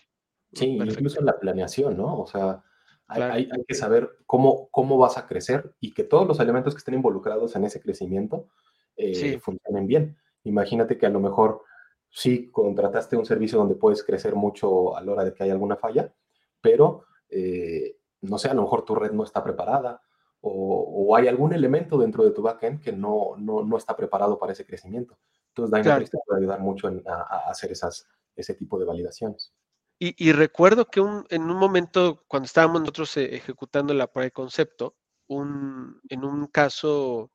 Sí, 0.53 0.67
incluso 0.67 1.21
en 1.21 1.27
la 1.27 1.39
planeación, 1.39 1.97
¿no? 1.97 2.21
O 2.21 2.27
sea, 2.27 2.63
hay, 3.09 3.49
que 3.67 3.75
saber 3.75 4.19
cómo, 4.27 4.69
cómo 4.71 4.99
vas 4.99 5.19
a 5.19 5.27
crecer 5.27 5.75
y 5.81 5.95
que 5.95 6.05
todos 6.05 6.27
los 6.27 6.41
elementos 6.41 6.75
que 6.75 6.79
estén 6.79 6.95
involucrados 6.95 7.55
en 7.57 7.65
ese 7.65 7.81
crecimiento 7.81 8.49
eh, 8.97 9.39
funcionen 9.39 9.87
bien. 9.87 10.17
Imagínate 10.45 10.99
que 10.99 11.07
a 11.07 11.11
lo 11.11 11.21
mejor 11.21 11.63
sí 12.11 12.51
contrataste 12.51 13.17
un 13.17 13.27
servicio 13.27 13.59
donde 13.59 13.75
puedes 13.75 14.03
crecer 14.03 14.35
mucho 14.35 14.97
a 14.97 15.03
la 15.03 15.13
hora 15.13 15.25
de 15.25 15.35
que 15.35 15.45
hay 15.45 15.51
alguna 15.51 15.77
falla, 15.77 16.13
pero 16.61 17.05
eh, 17.29 17.99
no 18.23 18.39
sé, 18.39 18.49
a 18.49 18.55
lo 18.55 18.63
mejor 18.63 18.85
tu 18.85 18.95
red 18.95 19.13
no 19.13 19.25
está 19.25 19.43
preparada 19.43 20.01
o, 20.41 21.17
hay 21.17 21.27
algún 21.29 21.53
elemento 21.53 21.99
dentro 21.99 22.25
de 22.25 22.31
tu 22.31 22.43
backend 22.43 22.81
que 22.81 22.93
no, 22.93 23.35
no, 23.37 23.77
está 23.77 23.97
preparado 23.97 24.39
para 24.39 24.53
ese 24.53 24.65
crecimiento. 24.65 25.19
Entonces, 25.49 25.73
Dynatrace 25.73 26.11
te 26.13 26.19
puede 26.25 26.41
ayudar 26.41 26.61
mucho 26.61 26.89
a, 27.07 27.51
hacer 27.51 27.73
esas, 27.73 28.07
ese 28.35 28.55
tipo 28.55 28.79
de 28.79 28.85
validaciones. 28.85 29.53
Y, 29.99 30.33
recuerdo 30.33 30.91
que 30.91 31.01
en 31.01 31.43
un 31.43 31.57
momento, 31.57 32.23
cuando 32.29 32.45
estábamos 32.45 32.81
nosotros 32.83 33.17
eh, 33.17 33.35
ejecutando 33.35 33.95
la 33.95 34.07
prueba 34.07 34.27
de 34.27 34.31
concepto, 34.31 34.95
un, 35.27 36.03
en 36.11 36.23
un 36.23 36.49
caso 36.49 37.33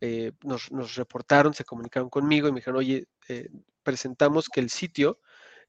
eh, 0.00 0.32
nos, 0.42 0.94
reportaron, 0.96 1.52
se 1.52 1.66
comunicaron 1.66 2.08
conmigo 2.08 2.48
y 2.48 2.52
me 2.52 2.60
dijeron, 2.60 2.78
oye, 2.78 3.08
eh, 3.28 3.50
presentamos 3.82 4.48
que 4.48 4.60
el 4.60 4.70
sitio 4.70 5.20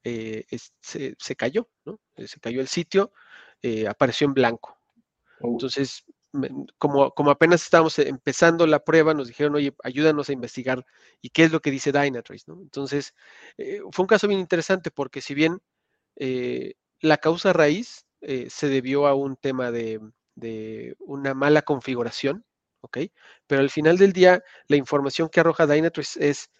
se, 0.02 1.36
cayó, 1.36 1.68
¿no? 1.84 2.00
se 2.16 2.40
cayó 2.40 2.60
el 2.62 2.68
sitio, 2.68 3.12
apareció 3.86 4.26
en 4.26 4.34
blanco. 4.34 4.78
Oh. 5.40 5.52
Entonces, 5.52 6.04
como, 6.78 7.10
como 7.10 7.30
apenas 7.30 7.62
estábamos 7.62 7.98
empezando 7.98 8.66
la 8.66 8.82
prueba, 8.82 9.12
nos 9.12 9.28
dijeron, 9.28 9.56
oye, 9.56 9.74
ayúdanos 9.82 10.30
a 10.30 10.32
investigar 10.32 10.86
y 11.20 11.28
qué 11.30 11.44
es 11.44 11.52
lo 11.52 11.60
que 11.60 11.70
dice 11.70 11.92
Dynatrace, 11.92 12.44
¿no? 12.46 12.60
Entonces, 12.62 13.14
fue 13.92 14.02
un 14.02 14.08
caso 14.08 14.26
bien 14.26 14.40
interesante 14.40 14.90
porque 14.90 15.20
si 15.20 15.34
bien 15.34 15.60
eh, 16.16 16.74
la 17.00 17.18
causa 17.18 17.52
raíz 17.52 18.06
eh, 18.20 18.48
se 18.50 18.68
debió 18.68 19.06
a 19.06 19.14
un 19.14 19.36
tema 19.36 19.70
de, 19.70 20.00
una 21.00 21.34
mala 21.34 21.62
configuración, 21.62 22.44
¿ok? 22.80 22.98
Pero 23.46 23.60
al 23.60 23.70
final 23.70 23.98
del 23.98 24.12
día, 24.12 24.42
la 24.66 24.76
información 24.76 25.28
que 25.28 25.40
arroja 25.40 25.66
Dynatrace 25.66 26.28
es, 26.28 26.50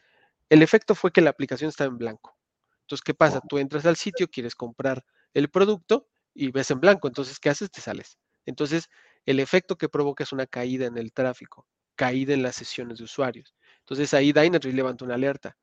el 0.51 0.63
efecto 0.63 0.95
fue 0.95 1.11
que 1.11 1.21
la 1.21 1.31
aplicación 1.31 1.71
está 1.71 1.85
en 1.85 1.99
blanco. 1.99 2.37
Entonces, 2.83 3.03
¿qué 3.03 3.15
pasa? 3.15 3.41
Tú 3.49 3.59
entras 3.59 3.87
al 3.87 3.97
sitio, 3.97 4.29
quieres 4.29 4.55
comprar 4.55 5.05
el 5.33 5.49
producto 5.49 6.07
y 6.35 6.51
ves 6.51 6.71
en 6.71 6.81
blanco. 6.81 7.09
Entonces, 7.09 7.41
¿qué 7.41 7.49
haces? 7.49 7.71
Te 7.71 7.81
sales. 7.81 8.19
Entonces, 8.45 8.91
el 9.25 9.41
efecto 9.41 9.77
que 9.77 9.89
provoca 9.89 10.23
es 10.25 10.33
una 10.33 10.47
caída 10.47 10.87
en 10.87 10.99
el 10.99 11.13
tráfico, 11.13 11.67
caída 11.95 12.35
en 12.35 12.43
las 12.43 12.57
sesiones 12.57 12.99
de 12.99 13.05
usuarios. 13.05 13.55
Entonces, 13.81 14.13
ahí 14.13 14.33
Dynatrace 14.33 14.77
levanta 14.77 15.05
una 15.07 15.15
alerta. 15.15 15.57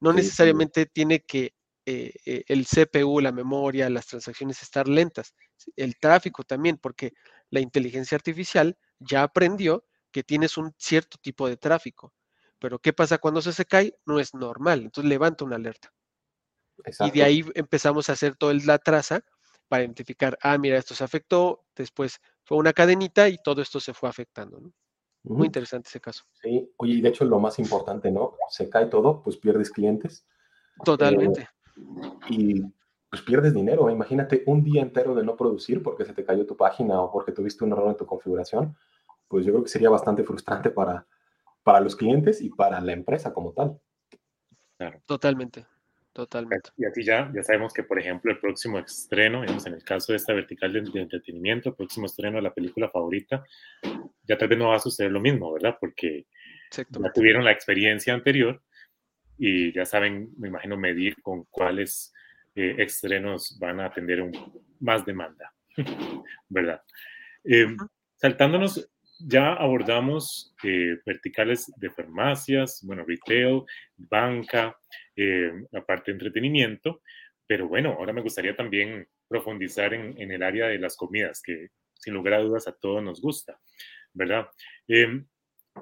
No 0.00 0.12
necesariamente 0.12 0.84
tiene 0.84 1.20
que 1.20 1.54
eh, 1.84 2.14
eh, 2.26 2.44
el 2.46 2.64
CPU, 2.64 3.18
la 3.20 3.32
memoria, 3.32 3.90
las 3.90 4.06
transacciones 4.06 4.62
estar 4.62 4.86
lentas, 4.86 5.34
el 5.74 5.96
tráfico 5.98 6.44
también, 6.44 6.78
porque 6.78 7.12
la 7.50 7.58
inteligencia 7.58 8.14
artificial 8.14 8.78
ya 9.00 9.24
aprendió 9.24 9.84
que 10.12 10.22
tienes 10.22 10.56
un 10.56 10.72
cierto 10.78 11.18
tipo 11.20 11.48
de 11.48 11.56
tráfico. 11.56 12.12
Pero 12.60 12.78
¿qué 12.78 12.92
pasa 12.92 13.18
cuando 13.18 13.42
se, 13.42 13.52
se 13.52 13.64
cae? 13.64 13.96
No 14.06 14.20
es 14.20 14.32
normal, 14.32 14.82
entonces 14.82 15.08
levanta 15.08 15.44
una 15.44 15.56
alerta. 15.56 15.92
Y 17.00 17.10
de 17.10 17.24
ahí 17.24 17.44
empezamos 17.54 18.08
a 18.08 18.12
hacer 18.12 18.36
toda 18.36 18.54
la 18.54 18.78
traza 18.78 19.24
para 19.66 19.82
identificar, 19.82 20.38
ah, 20.40 20.58
mira, 20.58 20.78
esto 20.78 20.94
se 20.94 21.02
afectó, 21.02 21.64
después 21.74 22.20
fue 22.44 22.58
una 22.58 22.72
cadenita 22.72 23.28
y 23.28 23.38
todo 23.42 23.60
esto 23.60 23.80
se 23.80 23.92
fue 23.92 24.08
afectando. 24.08 24.60
Muy 25.24 25.46
interesante 25.46 25.88
ese 25.88 26.00
caso. 26.00 26.24
Sí, 26.40 26.72
oye, 26.76 26.94
y 26.94 27.00
de 27.00 27.08
hecho 27.08 27.24
lo 27.24 27.40
más 27.40 27.58
importante, 27.58 28.12
¿no? 28.12 28.36
Se 28.50 28.68
cae 28.68 28.86
todo, 28.86 29.22
pues 29.22 29.36
pierdes 29.36 29.70
clientes. 29.70 30.26
Totalmente 30.84 31.48
y 32.28 32.62
pues 33.12 33.22
pierdes 33.22 33.52
dinero. 33.52 33.90
Imagínate 33.90 34.42
un 34.46 34.64
día 34.64 34.80
entero 34.80 35.14
de 35.14 35.22
no 35.22 35.36
producir 35.36 35.82
porque 35.82 36.06
se 36.06 36.14
te 36.14 36.24
cayó 36.24 36.46
tu 36.46 36.56
página 36.56 36.98
o 37.00 37.12
porque 37.12 37.32
tuviste 37.32 37.62
un 37.62 37.72
error 37.72 37.90
en 37.90 37.96
tu 37.98 38.06
configuración. 38.06 38.74
Pues 39.28 39.44
yo 39.44 39.52
creo 39.52 39.64
que 39.64 39.68
sería 39.68 39.90
bastante 39.90 40.24
frustrante 40.24 40.70
para, 40.70 41.06
para 41.62 41.80
los 41.80 41.94
clientes 41.94 42.40
y 42.40 42.48
para 42.48 42.80
la 42.80 42.92
empresa 42.92 43.32
como 43.34 43.52
tal. 43.52 43.78
Totalmente, 45.04 45.66
totalmente. 46.14 46.70
Y 46.76 46.86
aquí 46.86 47.04
ya, 47.04 47.30
ya 47.34 47.42
sabemos 47.42 47.72
que, 47.72 47.82
por 47.82 47.98
ejemplo, 47.98 48.32
el 48.32 48.38
próximo 48.38 48.78
estreno, 48.78 49.44
en 49.44 49.74
el 49.74 49.84
caso 49.84 50.12
de 50.12 50.16
esta 50.16 50.32
vertical 50.32 50.72
de, 50.72 51.00
entretenimiento, 51.00 51.68
el 51.68 51.74
próximo 51.74 52.06
estreno 52.06 52.36
de 52.36 52.42
la 52.42 52.54
película 52.54 52.88
favorita, 52.88 53.44
ya 54.24 54.38
tal 54.38 54.48
vez 54.48 54.58
no 54.58 54.68
va 54.68 54.76
a 54.76 54.80
suceder 54.80 55.12
lo 55.12 55.20
mismo, 55.20 55.52
¿verdad? 55.52 55.76
Porque 55.78 56.26
ya 56.70 57.12
tuvieron 57.12 57.44
la 57.44 57.52
experiencia 57.52 58.14
anterior 58.14 58.62
y 59.38 59.72
ya 59.72 59.84
saben, 59.84 60.30
me 60.38 60.48
imagino, 60.48 60.76
medir 60.76 61.20
con 61.22 61.44
cuáles 61.50 62.12
eh, 62.54 62.76
estrenos 62.78 63.58
van 63.60 63.80
a 63.80 63.86
atender 63.86 64.22
más 64.80 65.04
demanda, 65.04 65.52
¿verdad? 66.48 66.82
Em, 67.44 67.76
saltándonos, 68.16 68.88
ya 69.18 69.54
abordamos 69.54 70.54
eh, 70.62 70.98
verticales 71.06 71.72
de 71.76 71.90
farmacias, 71.90 72.82
bueno, 72.84 73.04
retail, 73.06 73.62
banca, 73.96 74.76
em, 75.16 75.66
la 75.70 75.84
parte 75.84 76.10
de 76.10 76.16
entretenimiento, 76.16 77.02
pero 77.46 77.68
bueno, 77.68 77.92
ahora 77.92 78.12
me 78.12 78.22
gustaría 78.22 78.56
también 78.56 79.06
profundizar 79.28 79.94
en, 79.94 80.20
en, 80.20 80.30
el 80.30 80.42
área 80.42 80.68
de 80.68 80.78
las 80.78 80.96
comidas, 80.96 81.40
que 81.42 81.68
sin 81.94 82.14
lugar 82.14 82.34
a 82.34 82.40
dudas 82.40 82.66
a 82.68 82.72
todos 82.72 83.02
nos 83.02 83.20
gusta, 83.20 83.58
¿verdad? 84.12 84.48
Eh, 84.88 85.24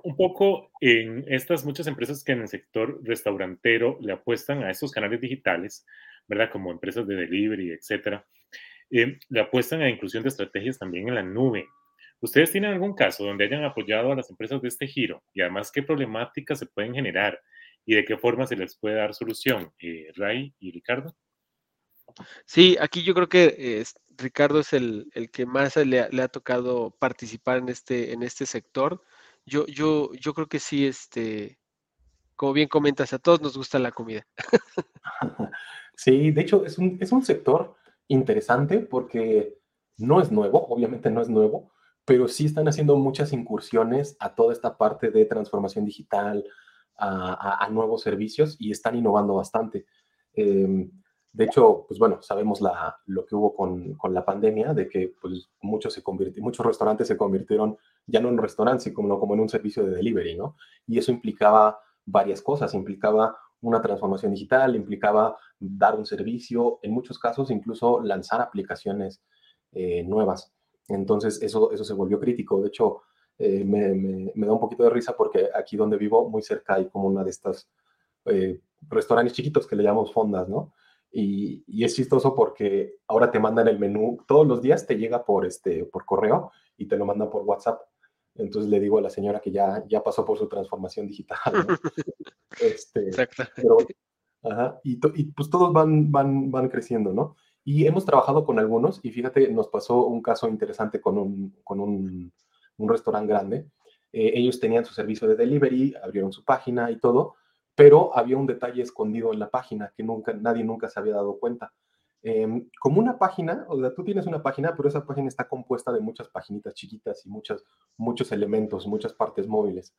un 0.03 0.17
poco 0.17 0.71
en 0.81 1.25
estas 1.29 1.65
muchas 1.65 1.87
empresas 1.87 2.23
que 2.25 2.33
en 2.33 2.43
el 2.43 2.49
sector 2.49 3.01
restaurantero 3.03 3.99
le 4.01 4.13
apuestan 4.13 4.63
a 4.63 4.71
estos 4.71 4.93
canales 4.93 5.21
digitales, 5.21 5.87
¿verdad? 6.27 6.51
Como 6.51 6.71
empresas 6.71 7.07
de 7.07 7.17
delivery, 7.17 7.73
etcétera, 7.73 8.27
eh, 8.91 9.19
le 9.29 9.41
apuestan 9.41 9.83
a 9.83 9.89
inclusión 9.89 10.23
de 10.23 10.29
estrategias 10.29 10.79
también 10.79 11.09
en 11.09 11.15
la 11.15 11.23
nube. 11.23 11.67
¿Ustedes 12.21 12.53
tienen 12.53 12.73
algún 12.73 12.95
caso 12.95 13.25
donde 13.25 13.45
hayan 13.45 13.65
apoyado 13.65 14.13
a 14.13 14.17
las 14.17 14.31
empresas 14.31 14.61
de 14.61 14.69
este 14.69 14.87
giro? 14.87 15.23
Y 15.33 15.41
además, 15.41 15.71
¿qué 15.73 15.83
problemáticas 15.83 16.59
se 16.59 16.67
pueden 16.67 16.95
generar 16.95 17.41
y 17.87 17.95
de 17.95 18.05
qué 18.05 18.17
forma 18.19 18.47
se 18.47 18.57
les 18.57 18.77
puede 18.79 18.97
dar 18.97 19.15
solución? 19.15 19.73
Eh, 19.81 20.13
Ray 20.17 20.55
y 20.59 20.71
Ricardo. 20.71 21.17
Sí, 22.45 22.77
aquí 22.81 23.05
yo 23.05 23.15
creo 23.15 23.29
que 23.29 23.85
Ricardo 24.19 24.61
es 24.61 24.73
el, 24.73 25.11
que 25.33 25.47
más 25.47 25.77
le, 25.77 26.09
le, 26.11 26.23
ha 26.23 26.29
tocado 26.29 26.91
participar 26.99 27.59
en 27.59 27.69
este, 27.69 28.13
en 28.13 28.23
este 28.23 28.47
sector. 28.47 29.03
Yo, 29.47 29.67
yo, 29.67 30.11
yo 30.15 30.35
creo 30.35 30.47
que 30.47 30.59
sí, 30.59 30.87
este, 30.87 31.59
como 32.37 32.53
bien 32.53 32.69
comentas, 32.69 33.13
a 33.13 33.19
todos 33.19 33.41
nos 33.41 33.57
gusta 33.57 33.79
la 33.79 33.93
comida. 33.93 34.27
Sí, 35.97 36.31
de 36.31 36.41
hecho 36.41 36.65
es 36.65 36.79
un, 36.79 36.97
es 36.99 37.13
un 37.13 37.23
sector 37.23 37.75
interesante 38.09 38.79
porque 38.79 39.59
no 39.99 40.23
es 40.23 40.33
nuevo, 40.33 40.67
obviamente 40.69 41.11
no 41.11 41.21
es 41.21 41.29
nuevo, 41.29 41.73
pero 42.07 42.27
sí 42.27 42.47
están 42.47 42.67
haciendo 42.69 42.97
muchas 42.97 43.35
incursiones 43.35 44.17
a 44.19 44.35
toda 44.35 44.55
esta 44.55 44.79
parte 44.79 45.11
de 45.11 45.27
transformación 45.27 45.85
digital, 45.85 46.43
a, 46.97 47.69
nuevos 47.71 48.01
servicios 48.01 48.57
y 48.59 48.71
están 48.71 48.97
innovando 48.97 49.35
bastante. 49.35 49.85
Em, 50.33 50.91
de 51.33 51.45
hecho, 51.45 51.85
pues 51.87 51.99
bueno, 51.99 52.21
sabemos 52.23 52.61
la, 52.61 52.99
lo 53.07 53.25
que 53.25 53.37
hubo 53.37 53.55
con, 53.55 53.95
con, 53.95 54.13
la 54.13 54.25
pandemia, 54.25 54.75
de 54.75 54.89
que 54.89 55.15
pues, 55.21 55.49
muchos, 55.63 55.95
se 55.95 56.03
muchos 56.41 56.67
restaurantes 56.67 57.07
se 57.07 57.17
convirtieron 57.17 57.79
ya 58.07 58.21
no 58.21 58.29
en 58.29 58.35
un 58.35 58.43
restaurante, 58.43 58.85
sino 58.85 59.21
como 59.21 59.35
en 59.35 59.41
un 59.41 59.49
servicio 59.49 59.85
de 59.85 59.95
delivery, 59.95 60.37
¿no? 60.37 60.57
Y 60.87 60.99
eso 60.99 61.13
implicaba 61.13 61.79
varias 62.05 62.43
cosas, 62.43 62.75
implicaba 62.75 63.37
una 63.61 63.81
transformación 63.81 64.33
digital, 64.33 64.75
implicaba 64.75 65.37
dar 65.59 65.97
un 65.97 66.07
servicio, 66.07 66.81
en 66.83 66.93
muchos 66.93 67.19
casos 67.19 67.51
incluso 67.51 68.01
lanzar 68.01 68.41
aplicaciones 68.41 69.23
eh, 69.73 70.03
nuevas. 70.03 70.53
Entonces 70.89 71.41
eso, 71.43 71.71
eso 71.71 71.85
se 71.85 71.95
volvió 71.95 72.19
crítico. 72.19 72.61
De 72.61 72.69
hecho, 72.69 73.03
eh, 73.39 73.65
me, 73.65 74.47
da 74.47 74.53
un 74.53 74.61
poquito 74.61 74.83
de 74.83 74.91
risa 74.91 75.17
porque 75.17 75.49
aquí 75.55 75.77
donde 75.77 75.97
vivo, 75.97 76.29
muy 76.29 76.43
cerca 76.43 76.75
hay 76.75 76.89
como 76.89 77.07
una 77.07 77.23
de 77.23 77.31
estas 77.31 77.69
eh, 78.25 78.61
restaurantes 78.89 79.35
chiquitos 79.35 79.67
que 79.67 79.77
le 79.77 79.85
llamamos 79.85 80.13
fondas, 80.13 80.49
¿no? 80.49 80.73
Y, 81.13 81.65
y, 81.67 81.85
es 81.85 81.97
chistoso 81.97 82.35
porque 82.35 82.99
ahora 83.09 83.31
te 83.31 83.41
mandan 83.41 83.67
el 83.67 83.79
menú, 83.79 84.19
todos 84.29 84.47
los 84.47 84.63
días 84.63 84.87
te 84.87 84.97
llega 84.97 85.25
por, 85.25 85.45
este, 85.45 85.85
por 85.85 86.05
correo 86.05 86.53
y 86.77 86.87
te 86.87 86.97
lo 86.97 87.05
mandan 87.05 87.31
por 87.31 87.43
WhatsApp. 87.43 87.81
Entonces 88.37 88.71
le 88.71 88.79
digo 88.79 88.99
a 88.99 89.03
la 89.03 89.11
señora 89.11 89.41
que 89.41 89.51
ya, 89.51 89.85
ya 89.89 90.03
pasó 90.03 90.25
por 90.25 90.39
su 90.39 90.49
transformación 90.49 91.09
digital. 91.09 91.39
este, 92.61 93.09
Exacto. 93.09 93.43
ajá, 94.43 94.81
y, 94.85 95.01
y, 95.15 95.25
pues 95.33 95.51
todos 95.51 95.73
van, 95.73 96.13
van, 96.13 96.51
van 96.51 96.69
creciendo, 96.69 97.13
¿no? 97.13 97.37
Y 97.65 97.87
hemos 97.87 98.05
trabajado 98.05 98.45
con 98.45 98.59
algunos 98.59 99.01
y 99.03 99.11
fíjate, 99.11 99.51
nos 99.51 99.69
pasó 99.69 100.07
un 100.07 100.23
caso 100.23 100.49
interesante 100.49 101.01
con 101.01 101.19
un, 101.19 101.57
con 101.65 101.81
un, 101.81 102.33
un 102.79 102.89
restaurante 102.89 103.33
grande. 103.33 103.67
Eh, 104.13 104.33
ellos 104.35 104.59
tenían 104.59 104.85
su 104.85 104.95
servicio 104.95 105.29
de 105.29 105.37
delivery, 105.37 105.95
abrieron 106.03 106.33
su 106.33 106.45
página 106.45 106.91
y 106.91 106.99
todo, 106.99 107.37
pero 107.81 108.15
había 108.15 108.37
un 108.37 108.47
detalle 108.47 108.83
escondido 108.83 109.33
en 109.33 109.39
la 109.39 109.49
página 109.49 109.91
que 109.97 110.03
nunca, 110.03 110.35
nadie 110.35 110.63
nunca 110.63 110.91
se 110.91 111.01
había 111.01 111.15
dado 111.15 111.39
cuenta. 111.39 111.73
em, 112.23 112.69
como 112.79 113.01
una 113.01 113.19
página, 113.19 113.65
o 113.69 113.81
sea, 113.81 113.95
tú 113.95 114.05
tienes 114.05 114.27
una 114.27 114.43
página, 114.43 114.77
pero 114.77 114.87
esa 114.87 115.07
página 115.07 115.29
está 115.29 115.49
compuesta 115.49 115.91
de 115.91 116.01
muchas 116.01 116.29
paginitas 116.29 116.75
chiquitas 116.75 117.25
y 117.25 117.31
muchas, 117.31 117.65
muchos 117.97 118.33
elementos, 118.33 118.87
muchas 118.87 119.15
partes 119.15 119.49
móviles. 119.49 119.95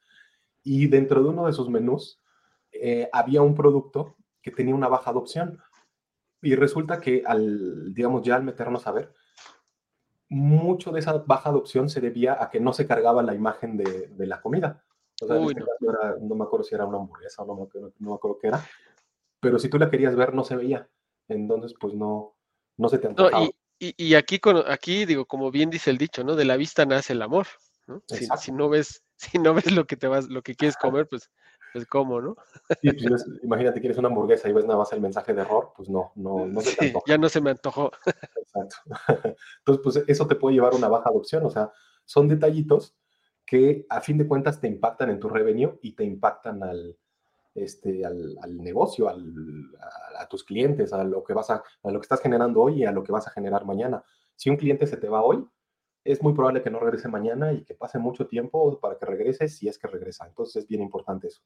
Y 0.64 0.86
dentro 0.86 1.24
de 1.24 1.30
uno 1.30 1.48
de 1.48 1.54
sus 1.54 1.70
menús 1.70 2.22
eh, 2.72 3.10
había 3.12 3.42
un 3.42 3.56
producto 3.56 4.16
que 4.44 4.52
tenía 4.52 4.76
una 4.76 4.88
baja 4.88 5.10
adopción. 5.10 5.58
Y 6.44 6.54
resulta 6.54 7.02
que 7.02 7.24
al, 7.26 7.96
digamos, 7.96 8.22
ya 8.22 8.36
al 8.36 8.44
meternos 8.44 8.86
a 8.86 8.92
ver, 8.92 9.12
mucho 10.30 10.92
de 10.92 11.00
esa 11.00 11.14
baja 11.18 11.50
adopción 11.50 11.90
se 11.90 12.00
debía 12.00 12.38
a 12.40 12.52
que 12.52 12.60
no 12.60 12.74
se 12.74 12.86
cargaba 12.86 13.24
la 13.24 13.34
imagen 13.34 13.76
de 13.78 14.28
la 14.28 14.40
comida. 14.40 14.84
O 15.22 15.28
sea, 15.28 15.38
este 15.38 15.64
no. 16.22 16.36
me 16.36 16.44
acuerdo 16.44 16.64
si 16.64 16.76
era 16.76 16.86
una 16.86 16.98
hamburguesa 16.98 17.44
o 17.44 17.46
no 17.46 17.56
me, 17.56 17.64
acuerdo, 17.64 17.94
no 18.00 18.10
me 18.10 18.16
acuerdo 18.16 18.38
qué 18.40 18.48
era. 18.48 18.66
Pero 19.40 19.60
si 19.60 19.70
tú 19.70 19.78
la 19.78 19.90
querías 19.90 20.16
ver, 20.16 20.34
no 20.34 20.44
se 20.44 20.56
veía. 20.56 20.88
Entonces, 21.28 21.74
pues 21.80 21.94
no, 21.94 22.36
no 22.78 22.90
se 22.90 22.98
te 22.98 23.08
antojaba. 23.08 23.46
y, 23.80 23.94
y, 23.98 24.16
aquí, 24.16 24.40
con, 24.40 24.64
aquí, 24.68 25.06
digo, 25.06 25.26
como 25.26 25.52
bien 25.52 25.70
dice 25.70 25.90
el 25.90 25.98
dicho, 25.98 26.24
¿no? 26.24 26.36
De 26.36 26.46
la 26.46 26.58
vista 26.58 26.86
nace 26.86 27.14
el 27.14 27.22
amor. 27.22 27.48
¿no? 27.88 28.04
Si, 28.08 28.28
si, 28.38 28.52
no 28.52 28.70
ves, 28.70 29.04
si 29.16 29.40
no 29.40 29.54
ves 29.54 29.72
lo 29.72 29.86
que 29.86 29.98
te 29.98 30.08
vas, 30.08 30.28
lo 30.28 30.42
que 30.42 30.56
quieres 30.56 30.78
comer, 30.78 31.08
pues 31.08 31.30
pues 31.74 31.86
cómo, 31.88 32.22
¿no? 32.22 32.36
Sí, 32.82 32.92
pues, 33.08 33.26
imagínate, 33.44 33.80
quieres 33.80 33.98
una 33.98 34.10
hamburguesa 34.10 34.50
y 34.50 34.54
ves 34.54 34.66
nada 34.66 34.80
más 34.80 34.92
el 34.92 35.02
mensaje 35.02 35.34
de 35.34 35.42
error, 35.42 35.72
pues 35.76 35.90
no, 35.90 36.12
no, 36.16 36.46
no 36.46 36.62
se 36.62 36.76
te 36.76 36.94
Ya 37.08 37.18
no 37.18 37.30
se 37.30 37.42
me 37.42 37.52
antojó. 37.52 37.92
Exacto. 38.36 38.76
Entonces, 39.60 39.84
pues 39.84 40.04
eso 40.08 40.28
te 40.28 40.36
puede 40.36 40.56
llevar 40.56 40.74
a 40.74 40.78
una 40.78 40.90
baja 40.90 41.10
adopción, 41.10 41.46
o 41.46 41.50
sea, 41.50 41.72
son 42.06 42.28
detallitos 42.28 42.96
que 43.52 43.86
a 43.90 44.00
fin 44.00 44.18
de 44.18 44.26
cuentas 44.26 44.62
te 44.62 44.68
impactan 44.70 45.10
en 45.10 45.20
tu 45.20 45.28
revenue 45.28 45.78
y 45.82 45.92
te 45.92 46.06
impactan 46.06 46.64
al, 46.64 46.98
este, 47.54 48.06
al, 48.06 48.38
al 48.42 48.58
negocio, 48.64 49.10
al, 49.10 49.22
a, 49.78 50.22
a, 50.22 50.30
tus 50.30 50.46
clientes, 50.46 50.94
a 50.94 51.04
lo, 51.04 51.22
que 51.22 51.34
vas 51.34 51.50
a, 51.50 51.62
a 51.84 51.92
lo 51.92 52.00
que 52.00 52.06
estás 52.06 52.22
generando 52.22 52.62
hoy 52.62 52.76
y 52.76 52.86
a 52.86 52.94
lo 52.94 53.04
que 53.04 53.12
vas 53.12 53.28
a 53.28 53.32
generar 53.32 53.66
mañana. 53.66 54.06
Si 54.38 54.50
un 54.50 54.56
cliente 54.56 54.88
se 54.88 54.96
te 54.96 55.10
va 55.10 55.22
hoy, 55.22 55.46
es 56.06 56.24
muy 56.24 56.32
probable 56.32 56.62
que 56.62 56.70
no 56.70 56.80
regrese 56.80 57.10
mañana 57.10 57.52
y 57.52 57.66
que 57.66 57.74
pase 57.76 58.00
mucho 58.00 58.26
tiempo 58.26 58.80
para 58.80 58.98
que 58.98 59.06
regrese 59.06 59.50
si 59.50 59.68
es 59.68 59.78
que 59.78 59.90
regresa. 59.90 60.26
Entonces 60.28 60.64
es 60.64 60.70
bien 60.70 60.82
importante 60.82 61.28
eso. 61.28 61.42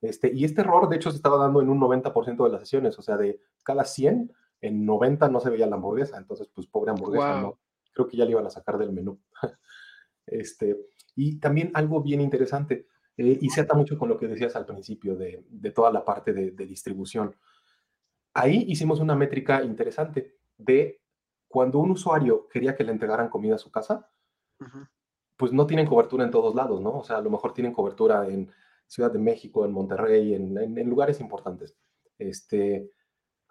Este, 0.00 0.32
y 0.32 0.46
este 0.46 0.62
error, 0.62 0.88
de 0.88 0.96
hecho, 0.96 1.10
se 1.10 1.18
estaba 1.18 1.36
dando 1.36 1.60
en 1.60 1.68
un 1.68 1.78
90% 1.78 2.44
de 2.44 2.50
las 2.50 2.62
sesiones, 2.62 2.98
o 2.98 3.02
sea, 3.02 3.18
de 3.18 3.42
cada 3.62 3.84
100, 3.84 4.32
en 4.62 4.86
90 4.86 5.28
no 5.28 5.40
se 5.40 5.50
veía 5.50 5.66
la 5.66 5.76
hamburguesa, 5.76 6.16
entonces, 6.16 6.48
pues, 6.54 6.66
pobre 6.66 6.92
hamburguesa, 6.92 7.42
¿no? 7.42 7.58
Creo 7.92 8.08
que 8.08 8.16
ya 8.16 8.24
le 8.24 8.30
iban 8.30 8.46
a 8.46 8.50
sacar 8.50 8.78
del 8.78 8.94
menú. 8.94 9.20
este, 10.26 10.78
y 11.16 11.40
también 11.40 11.72
algo 11.74 12.00
bien 12.00 12.20
interesante, 12.20 12.86
eh, 13.16 13.38
y 13.40 13.48
se 13.50 13.62
ata 13.62 13.74
mucho 13.74 13.98
con 13.98 14.08
lo 14.08 14.16
que 14.16 14.28
decías 14.28 14.54
al 14.54 14.66
principio 14.66 15.16
de, 15.16 15.44
de 15.48 15.70
toda 15.72 15.90
la 15.90 16.04
parte 16.04 16.32
de, 16.32 16.52
de 16.52 16.66
distribución. 16.66 17.34
Ahí 18.34 18.66
hicimos 18.68 19.00
una 19.00 19.16
métrica 19.16 19.62
interesante 19.64 20.36
de 20.58 21.00
cuando 21.48 21.78
un 21.78 21.90
usuario 21.92 22.46
quería 22.48 22.74
que 22.76 22.84
le 22.84 22.92
entregaran 22.92 23.30
comida 23.30 23.54
a 23.54 23.58
su 23.58 23.70
casa, 23.70 24.08
uh 24.60 24.64
-huh. 24.64 24.88
pues 25.38 25.52
no 25.52 25.66
tienen 25.66 25.86
cobertura 25.86 26.24
en 26.24 26.30
todos 26.30 26.54
lados, 26.54 26.80
¿no? 26.80 26.98
O 26.98 27.04
sea, 27.04 27.16
a 27.16 27.22
lo 27.22 27.30
mejor 27.30 27.54
tienen 27.54 27.72
cobertura 27.72 28.28
en 28.28 28.50
Ciudad 28.86 29.10
de 29.10 29.18
México, 29.18 29.64
en 29.64 29.72
Monterrey, 29.72 30.34
en, 30.34 30.56
en, 30.58 30.78
en 30.78 30.88
lugares 30.88 31.20
importantes. 31.20 31.74
Este, 32.18 32.90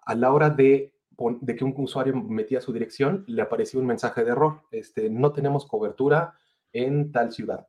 a 0.05 0.13
la 0.15 0.31
hora 0.31 0.49
de, 0.49 0.93
de, 1.41 1.55
que 1.55 1.63
un 1.65 1.73
usuario 1.77 2.15
metía 2.15 2.61
su 2.61 2.71
dirección, 2.71 3.23
le 3.27 3.41
aparecía 3.41 3.79
un 3.79 3.87
mensaje 3.87 4.23
de 4.23 4.31
error. 4.31 4.61
Este, 4.71 5.09
no 5.09 5.31
tenemos 5.31 5.65
cobertura 5.65 6.35
en 6.75 7.11
tal 7.11 7.31
ciudad. 7.31 7.67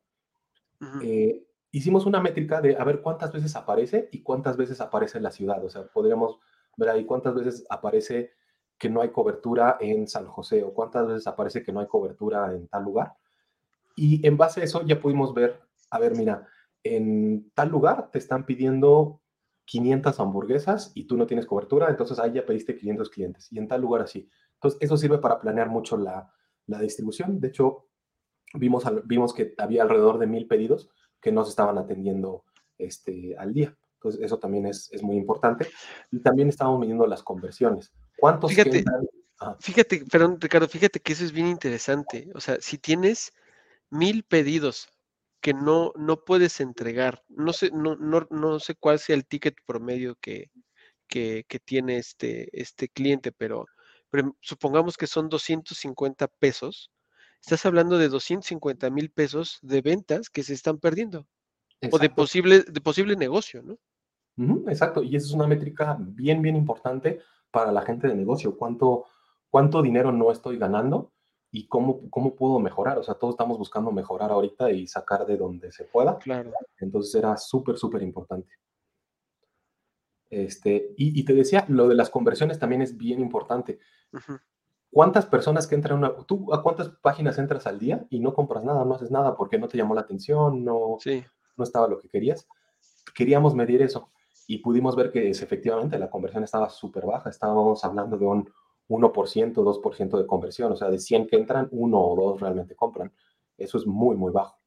Uh 0.79 0.85
-huh. 0.85 1.01
eh, 1.03 1.47
hicimos 1.71 2.05
una 2.05 2.19
métrica 2.19 2.61
de 2.61 2.75
a 2.75 2.83
ver 2.83 3.01
cuántas 3.01 3.31
veces 3.31 3.55
aparece 3.55 4.09
y 4.11 4.21
cuántas 4.21 4.57
veces 4.57 4.81
aparece 4.81 5.17
en 5.17 5.23
la 5.23 5.31
ciudad. 5.31 5.63
O 5.63 5.69
sea, 5.69 5.87
podríamos 5.87 6.39
ver 6.75 6.89
ahí 6.89 7.05
cuántas 7.05 7.33
veces 7.33 7.65
aparece 7.69 8.31
que 8.77 8.89
no 8.89 9.01
hay 9.01 9.09
cobertura 9.09 9.77
en 9.79 10.07
San 10.07 10.27
José 10.27 10.63
o 10.63 10.73
cuántas 10.73 11.07
veces 11.07 11.27
aparece 11.27 11.63
que 11.63 11.71
no 11.71 11.79
hay 11.79 11.87
cobertura 11.87 12.53
en 12.53 12.67
tal 12.67 12.83
lugar. 12.83 13.13
Y 13.95 14.25
en 14.27 14.37
base 14.37 14.61
a 14.61 14.63
eso 14.63 14.83
ya 14.85 14.99
pudimos 14.99 15.33
ver, 15.33 15.59
a 15.89 15.99
ver, 15.99 16.15
mira, 16.15 16.47
en 16.83 17.51
tal 17.55 17.69
lugar 17.69 18.11
te 18.11 18.19
están 18.19 18.45
pidiendo 18.45 19.21
500 19.65 20.19
hamburguesas 20.19 20.91
y 20.93 21.05
tú 21.05 21.17
no 21.17 21.25
tienes 21.25 21.45
cobertura, 21.45 21.89
entonces 21.89 22.19
ahí 22.19 22.33
ya 22.33 22.45
pediste 22.45 22.75
500 22.75 23.09
clientes 23.09 23.51
y 23.51 23.57
en 23.57 23.67
tal 23.67 23.81
lugar 23.81 24.03
así. 24.03 24.29
Entonces 24.53 24.79
eso 24.81 24.95
sirve 24.95 25.17
para 25.17 25.39
planear 25.39 25.69
mucho 25.69 25.97
la, 25.97 26.31
la 26.67 26.79
distribución. 26.79 27.39
De 27.39 27.47
hecho, 27.49 27.86
vimos, 28.53 28.83
vimos 29.05 29.33
que 29.33 29.53
había 29.57 29.83
alrededor 29.83 30.19
de 30.19 30.27
mil 30.27 30.47
pedidos 30.47 30.89
que 31.21 31.31
no 31.31 31.43
se 31.43 31.51
estaban 31.51 31.77
atendiendo 31.77 32.43
este, 32.77 33.35
al 33.37 33.53
día. 33.53 33.75
Entonces, 33.95 34.21
eso 34.21 34.37
también 34.37 34.67
es, 34.67 34.89
es, 34.91 35.01
muy 35.01 35.17
importante. 35.17 35.67
Y 36.11 36.19
también 36.19 36.49
estamos 36.49 36.79
midiendo 36.79 37.07
las 37.07 37.23
conversiones. 37.23 37.91
¿Cuántos 38.17 38.51
fíjate, 38.51 38.83
fíjate, 39.59 40.05
perdón, 40.05 40.37
Ricardo, 40.39 40.67
fíjate 40.67 40.99
que 40.99 41.13
eso 41.13 41.23
es 41.23 41.31
bien 41.31 41.47
interesante. 41.47 42.29
O 42.35 42.39
sea, 42.39 42.57
si 42.59 42.77
tienes 42.77 43.33
mil 43.89 44.23
pedidos 44.23 44.89
que 45.41 45.53
no, 45.53 45.93
no 45.95 46.23
puedes 46.23 46.59
entregar, 46.59 47.23
no 47.29 47.53
sé, 47.53 47.71
no, 47.71 47.95
no, 47.95 48.27
no 48.29 48.59
sé 48.59 48.75
cuál 48.75 48.99
sea 48.99 49.15
el 49.15 49.25
ticket 49.25 49.55
promedio 49.65 50.15
que, 50.21 50.51
que, 51.07 51.45
que 51.47 51.59
tiene 51.59 51.97
este, 51.97 52.49
este 52.59 52.89
cliente, 52.89 53.31
pero, 53.31 53.65
pero, 54.09 54.35
supongamos 54.41 54.97
que 54.97 55.07
son 55.07 55.29
250 55.29 56.27
pesos. 56.27 56.91
Estás 57.41 57.65
hablando 57.65 57.97
de 57.97 58.09
250 58.09 58.89
mil 58.89 59.09
pesos 59.09 59.59
de 59.61 59.81
ventas 59.81 60.29
que 60.29 60.43
se 60.43 60.53
están 60.53 60.77
perdiendo. 60.79 61.27
Exacto. 61.81 61.95
O 61.95 61.99
de 61.99 62.09
posible, 62.09 62.61
de 62.61 62.81
posible 62.81 63.15
negocio, 63.15 63.61
¿no? 63.63 63.77
Exacto, 64.67 65.01
y 65.01 65.15
esa 65.15 65.27
es 65.27 65.33
una 65.33 65.47
métrica 65.47 65.97
bien, 65.99 66.41
bien 66.41 66.55
importante 66.55 67.21
para 67.49 67.71
la 67.71 67.81
gente 67.81 68.07
de 68.07 68.15
negocio. 68.15 68.55
¿Cuánto, 68.55 69.05
cuánto 69.49 69.81
dinero 69.81 70.11
no 70.11 70.31
estoy 70.31 70.57
ganando 70.57 71.11
y 71.51 71.67
cómo, 71.67 72.07
cómo 72.11 72.35
puedo 72.35 72.59
mejorar? 72.59 72.99
O 72.99 73.03
sea, 73.03 73.15
todos 73.15 73.33
estamos 73.33 73.57
buscando 73.57 73.91
mejorar 73.91 74.31
ahorita 74.31 74.69
y 74.71 74.85
sacar 74.85 75.25
de 75.25 75.37
donde 75.37 75.71
se 75.71 75.85
pueda. 75.85 76.19
Claro. 76.19 76.51
Entonces 76.79 77.15
era 77.15 77.35
súper, 77.35 77.77
súper 77.77 78.03
importante. 78.03 78.51
Este, 80.29 80.93
y, 80.97 81.19
y, 81.19 81.23
te 81.23 81.33
decía, 81.33 81.65
lo 81.69 81.87
de 81.87 81.95
las 81.95 82.09
conversiones 82.09 82.59
también 82.59 82.81
es 82.81 82.95
bien 82.95 83.19
importante. 83.19 83.79
Uh 84.11 84.17
-huh. 84.17 84.41
¿Cuántas 84.89 85.25
personas 85.25 85.67
que 85.67 85.75
entran 85.75 86.03
a 86.03 86.09
una... 86.09 86.25
¿Tú 86.25 86.53
a 86.53 86.63
cuántas 86.63 86.89
páginas 86.89 87.37
entras 87.37 87.67
al 87.67 87.79
día 87.79 88.05
y 88.09 88.19
no 88.19 88.33
compras 88.33 88.63
nada, 88.63 88.85
no 88.85 88.95
haces 88.95 89.11
nada 89.11 89.35
porque 89.35 89.57
no 89.57 89.67
te 89.67 89.77
llamó 89.77 89.93
la 89.95 90.01
atención, 90.01 90.63
no... 90.63 90.97
Sí 90.99 91.23
no 91.57 91.63
estaba 91.63 91.87
lo 91.87 91.99
que 91.99 92.07
querías. 92.07 92.47
Queríamos 93.13 93.53
medir 93.55 93.81
eso 93.81 94.11
y 94.47 94.59
pudimos 94.59 94.95
ver 94.95 95.11
que 95.11 95.29
es, 95.29 95.41
efectivamente 95.41 95.99
la 95.99 96.09
conversión 96.09 96.43
estaba 96.43 96.69
súper 96.69 97.05
baja. 97.05 97.29
Estábamos 97.29 97.83
hablando 97.83 98.17
de 98.17 98.25
un 98.25 98.49
1%, 98.87 99.53
2% 99.53 100.17
de 100.17 100.25
conversión. 100.27 100.71
O 100.71 100.75
sea, 100.75 100.89
de 100.89 100.99
100 100.99 101.27
que 101.27 101.35
entran, 101.35 101.67
uno 101.71 101.99
o 101.99 102.15
dos 102.15 102.39
realmente 102.39 102.75
compran. 102.75 103.11
Eso 103.57 103.77
es 103.77 103.85
muy, 103.85 104.15
muy 104.15 104.31
bajo. 104.31 104.57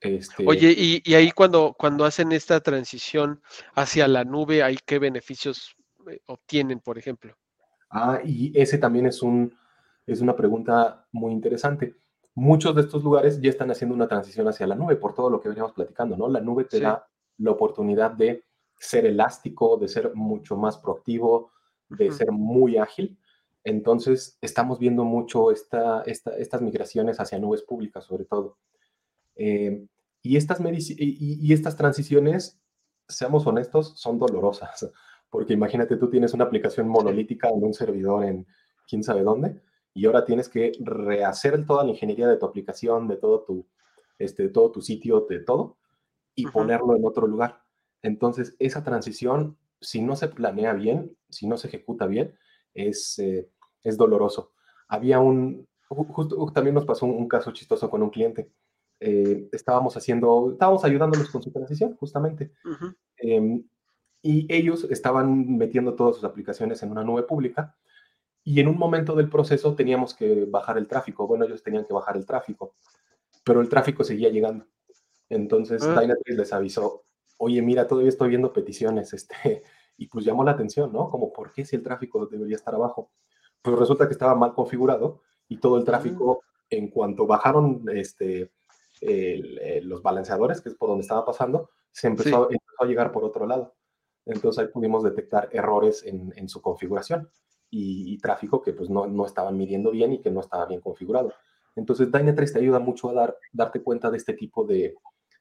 Este... 0.00 0.44
Oye, 0.46 0.74
y, 0.76 1.02
y, 1.02 1.14
ahí 1.14 1.30
cuando, 1.30 1.74
cuando 1.78 2.04
hacen 2.04 2.32
esta 2.32 2.60
transición 2.60 3.40
hacia 3.74 4.06
la 4.06 4.24
nube, 4.24 4.62
¿hay 4.62 4.76
qué 4.84 4.98
beneficios 4.98 5.76
eh, 6.10 6.20
obtienen, 6.26 6.80
por 6.80 6.98
ejemplo? 6.98 7.34
Ah, 7.96 8.20
y 8.24 8.52
ese 8.60 8.76
también 8.78 9.06
es, 9.06 9.22
un, 9.22 9.54
es 10.06 10.20
una 10.20 10.34
pregunta 10.34 11.06
muy 11.12 11.32
interesante 11.32 11.96
muchos 12.34 12.74
de 12.74 12.82
estos 12.82 13.02
lugares 13.02 13.40
ya 13.40 13.50
están 13.50 13.70
haciendo 13.70 13.94
una 13.94 14.08
transición 14.08 14.48
hacia 14.48 14.66
la 14.66 14.74
nube 14.74 14.96
por 14.96 15.14
todo 15.14 15.30
lo 15.30 15.40
que 15.40 15.48
veníamos 15.48 15.72
platicando, 15.72 16.16
¿no? 16.16 16.28
La 16.28 16.40
nube 16.40 16.64
te 16.64 16.78
sí. 16.78 16.82
da 16.82 17.06
la 17.38 17.50
oportunidad 17.50 18.10
de 18.10 18.44
ser 18.78 19.06
elástico, 19.06 19.76
de 19.76 19.88
ser 19.88 20.14
mucho 20.14 20.56
más 20.56 20.76
proactivo, 20.78 21.50
de 21.88 22.08
uh 22.08 22.12
-huh. 22.12 22.16
ser 22.16 22.32
muy 22.32 22.76
ágil. 22.76 23.16
Entonces, 23.62 24.36
estamos 24.40 24.78
viendo 24.78 25.04
mucho 25.04 25.50
esta, 25.50 26.02
esta, 26.02 26.36
estas 26.36 26.60
migraciones 26.60 27.18
hacia 27.18 27.38
nubes 27.38 27.62
públicas, 27.62 28.04
sobre 28.04 28.24
todo. 28.24 28.58
Eh, 29.36 29.86
y, 30.22 30.36
estas 30.36 30.60
y, 30.60 31.38
y 31.40 31.52
estas 31.52 31.76
transiciones, 31.76 32.60
seamos 33.08 33.46
honestos, 33.46 33.92
son 33.96 34.18
dolorosas, 34.18 34.90
porque 35.30 35.52
imagínate, 35.52 35.96
tú 35.96 36.08
tienes 36.08 36.34
una 36.34 36.44
aplicación 36.44 36.88
monolítica 36.88 37.48
en 37.48 37.62
un 37.62 37.74
servidor 37.74 38.24
en 38.24 38.46
quién 38.88 39.02
sabe 39.02 39.22
dónde, 39.22 39.60
y 39.92 40.06
ahora 40.06 40.24
tienes 40.24 40.48
que 40.48 40.72
rehacer 40.80 41.64
toda 41.66 41.84
la 41.84 41.90
ingeniería 41.90 42.28
de 42.28 42.36
tu 42.36 42.46
aplicación, 42.46 43.06
de 43.06 43.16
todo 43.16 43.44
tu, 43.44 43.66
este, 44.18 44.48
todo 44.48 44.72
tu 44.72 44.80
sitio, 44.80 45.26
de 45.28 45.40
todo, 45.40 45.76
y 46.34 46.46
uh 46.46 46.48
-huh. 46.48 46.52
ponerlo 46.52 46.96
en 46.96 47.04
otro 47.04 47.26
lugar. 47.26 47.62
Entonces, 48.02 48.56
esa 48.58 48.82
transición, 48.82 49.56
si 49.80 50.02
no 50.02 50.16
se 50.16 50.28
planea 50.28 50.72
bien, 50.72 51.16
si 51.28 51.46
no 51.46 51.56
se 51.56 51.68
ejecuta 51.68 52.06
bien, 52.06 52.36
es, 52.74 53.18
eh, 53.18 53.48
es 53.84 53.96
doloroso. 53.96 54.52
Había 54.88 55.20
un, 55.20 55.66
justo 55.88 56.50
también 56.52 56.74
nos 56.74 56.84
pasó 56.84 57.06
un, 57.06 57.12
un 57.12 57.28
caso 57.28 57.52
chistoso 57.52 57.88
con 57.88 58.02
un 58.02 58.10
cliente. 58.10 58.50
Eh, 59.06 59.50
estábamos 59.52 59.94
haciendo, 59.98 60.52
estábamos 60.52 60.82
ayudándolos 60.82 61.28
con 61.28 61.42
su 61.42 61.50
transición, 61.52 61.94
justamente. 61.96 62.52
Uh 62.64 62.70
-huh. 62.70 62.96
eh, 63.18 63.64
y 64.22 64.46
ellos 64.48 64.84
estaban 64.90 65.58
metiendo 65.58 65.94
todas 65.94 66.14
sus 66.14 66.24
aplicaciones 66.24 66.82
en 66.82 66.90
una 66.90 67.04
nube 67.04 67.24
pública 67.24 67.76
y 68.42 68.60
en 68.60 68.68
un 68.68 68.78
momento 68.78 69.14
del 69.14 69.28
proceso 69.28 69.74
teníamos 69.74 70.14
que 70.14 70.46
bajar 70.46 70.78
el 70.78 70.86
tráfico. 70.86 71.26
Bueno, 71.26 71.44
ellos 71.44 71.62
tenían 71.62 71.84
que 71.84 71.92
bajar 71.92 72.16
el 72.16 72.24
tráfico, 72.24 72.76
pero 73.44 73.60
el 73.60 73.68
tráfico 73.68 74.04
seguía 74.04 74.30
llegando. 74.30 74.64
Entonces, 75.28 75.82
ah. 75.82 76.00
Dynatrace 76.00 76.38
les 76.38 76.52
avisó, 76.54 77.04
oye, 77.36 77.60
mira, 77.60 77.86
todavía 77.86 78.08
estoy 78.08 78.30
viendo 78.30 78.54
peticiones, 78.54 79.12
este, 79.12 79.64
y 79.98 80.06
pues 80.06 80.24
llamó 80.24 80.44
la 80.44 80.52
atención, 80.52 80.90
¿no? 80.94 81.10
Como, 81.10 81.30
¿por 81.30 81.52
qué 81.52 81.66
si 81.66 81.76
el 81.76 81.82
tráfico 81.82 82.24
debería 82.24 82.56
estar 82.56 82.74
abajo? 82.74 83.10
Pues 83.60 83.78
resulta 83.78 84.06
que 84.06 84.14
estaba 84.14 84.34
mal 84.34 84.54
configurado 84.54 85.20
y 85.46 85.58
todo 85.58 85.76
el 85.76 85.84
tráfico, 85.84 86.40
en 86.70 86.88
cuanto 86.88 87.26
bajaron 87.26 87.84
este, 87.92 88.50
eh, 89.00 89.80
los 89.82 90.02
balanceadores, 90.02 90.60
que 90.60 90.68
es 90.70 90.74
por 90.74 90.88
donde 90.88 91.02
estaba 91.02 91.24
pasando, 91.24 91.70
se 91.90 92.08
empezó, 92.08 92.48
a 92.78 92.84
llegar 92.86 93.12
por 93.12 93.24
otro 93.24 93.46
lado. 93.46 93.74
Entonces 94.26 94.64
ahí 94.64 94.70
pudimos 94.70 95.02
detectar 95.02 95.48
errores 95.52 96.04
en, 96.04 96.48
su 96.48 96.60
configuración 96.60 97.28
y, 97.70 98.18
tráfico 98.18 98.62
que 98.62 98.72
pues 98.72 98.90
no, 98.90 99.06
no, 99.06 99.26
estaban 99.26 99.56
midiendo 99.56 99.90
bien 99.90 100.12
y 100.12 100.20
que 100.20 100.30
no 100.30 100.40
estaba 100.40 100.66
bien 100.66 100.80
configurado. 100.80 101.32
Entonces 101.76 102.10
Dynatrace 102.10 102.54
te 102.54 102.58
ayuda 102.60 102.78
mucho 102.78 103.10
a 103.10 103.14
dar, 103.14 103.36
darte 103.52 103.82
cuenta 103.82 104.10
de 104.10 104.16
este 104.16 104.34
tipo 104.34 104.64
de, 104.64 104.94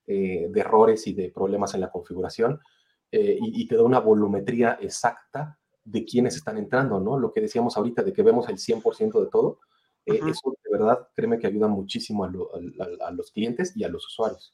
eh, 0.05 0.47
de 0.49 0.59
errores 0.59 1.07
y 1.07 1.13
de 1.13 1.31
problemas 1.31 1.73
en 1.75 1.79
la 1.79 1.89
configuración 1.89 2.59
eh, 3.09 3.37
y, 3.39 3.65
te 3.67 3.77
da 3.77 3.83
una 3.83 3.99
volumetría 3.99 4.77
exacta 4.81 5.57
de 5.85 6.03
quiénes 6.03 6.35
están 6.35 6.57
entrando, 6.57 6.99
¿no? 6.99 7.17
Lo 7.17 7.31
que 7.31 7.39
decíamos 7.39 7.77
ahorita 7.77 8.03
de 8.03 8.11
que 8.11 8.21
vemos 8.21 8.49
el 8.49 8.57
100% 8.57 9.23
de 9.23 9.29
todo, 9.29 9.59
eh, 10.05 10.19
eso 10.27 10.57
de 10.63 10.77
verdad, 10.77 11.07
créeme 11.15 11.39
que 11.39 11.47
ayuda 11.47 11.67
muchísimo 11.67 12.25
a, 12.25 13.11
los 13.11 13.31
clientes 13.31 13.75
y 13.75 13.83
a 13.83 13.89
los 13.89 14.05
usuarios. 14.07 14.53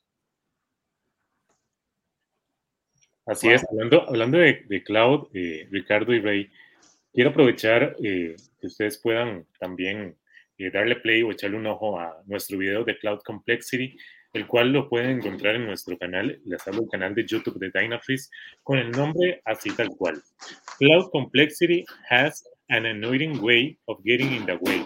Así 3.25 3.49
es, 3.49 3.63
hablando, 3.69 4.07
hablando 4.07 4.37
de, 4.39 4.83
cloud, 4.83 5.27
Ricardo 5.31 6.13
y 6.13 6.19
Rey, 6.19 6.49
quiero 7.13 7.29
aprovechar 7.29 7.95
que 7.97 8.35
ustedes 8.63 8.97
puedan 8.97 9.45
también 9.59 10.17
darle 10.73 10.95
play 10.95 11.21
o 11.21 11.31
echarle 11.31 11.57
un 11.57 11.67
ojo 11.67 11.99
a 11.99 12.21
nuestro 12.25 12.57
video 12.57 12.83
de 12.83 12.97
Cloud 12.97 13.19
Complexity 13.23 13.95
el 14.33 14.47
cual 14.47 14.71
lo 14.71 14.87
pueden 14.89 15.17
encontrar 15.17 15.55
en 15.55 15.65
nuestro 15.65 15.97
canal, 15.97 16.39
les 16.45 16.67
hablo 16.67 16.81
del 16.81 16.89
canal 16.89 17.15
de 17.15 17.25
YouTube 17.25 17.59
de 17.59 17.71
Dynafreeze, 17.73 18.29
con 18.63 18.77
el 18.77 18.91
nombre 18.91 19.41
así 19.45 19.71
tal 19.71 19.89
cual. 19.89 20.21
Cloud 20.77 21.09
Complexity 21.11 21.83
has 22.09 22.43
an 22.69 22.85
annoying 22.85 23.41
way 23.41 23.77
of 23.87 23.97
getting 24.03 24.31
in 24.33 24.45
the 24.45 24.55
way. 24.61 24.85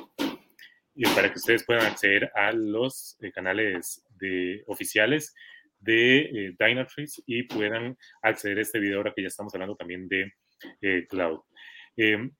Y 0.95 1.05
para 1.05 1.29
que 1.31 1.39
ustedes 1.39 1.65
puedan 1.65 1.85
acceder 1.85 2.31
a 2.35 2.51
los 2.51 3.17
eh, 3.21 3.31
canales 3.31 4.03
de, 4.19 4.63
oficiales 4.67 5.33
de 5.79 6.19
eh, 6.19 6.55
Dynafreeze 6.57 7.23
y 7.25 7.43
puedan 7.43 7.97
acceder 8.21 8.59
a 8.59 8.61
este 8.61 8.79
video 8.79 8.97
ahora 8.97 9.13
que 9.15 9.21
ya 9.21 9.27
estamos 9.27 9.53
hablando 9.53 9.75
también 9.75 10.07
de 10.07 10.31
eh, 10.81 11.05
Cloud. 11.09 11.41
Em, 11.97 12.31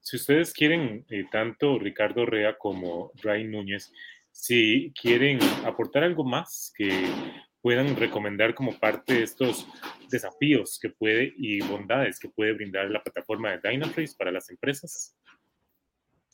si 0.00 0.16
ustedes 0.16 0.52
quieren, 0.52 1.06
tanto 1.30 1.78
Ricardo 1.78 2.26
Rea 2.26 2.58
como 2.58 3.12
Ray 3.22 3.44
Núñez, 3.44 3.92
si 4.32 4.92
quieren 5.00 5.38
aportar 5.64 6.02
algo 6.02 6.24
más 6.24 6.72
que 6.76 6.90
puedan 7.62 7.96
recomendar 7.96 8.54
como 8.54 8.78
parte 8.78 9.14
de 9.14 9.22
estos 9.22 9.66
desafíos 10.10 10.78
que 10.80 10.90
puede 10.90 11.32
y 11.36 11.60
bondades 11.60 12.18
que 12.18 12.28
puede 12.28 12.52
brindar 12.52 12.90
la 12.90 13.02
plataforma 13.02 13.52
de 13.52 13.60
Dynatrace 13.62 14.14
para 14.18 14.32
las 14.32 14.50
empresas. 14.50 15.16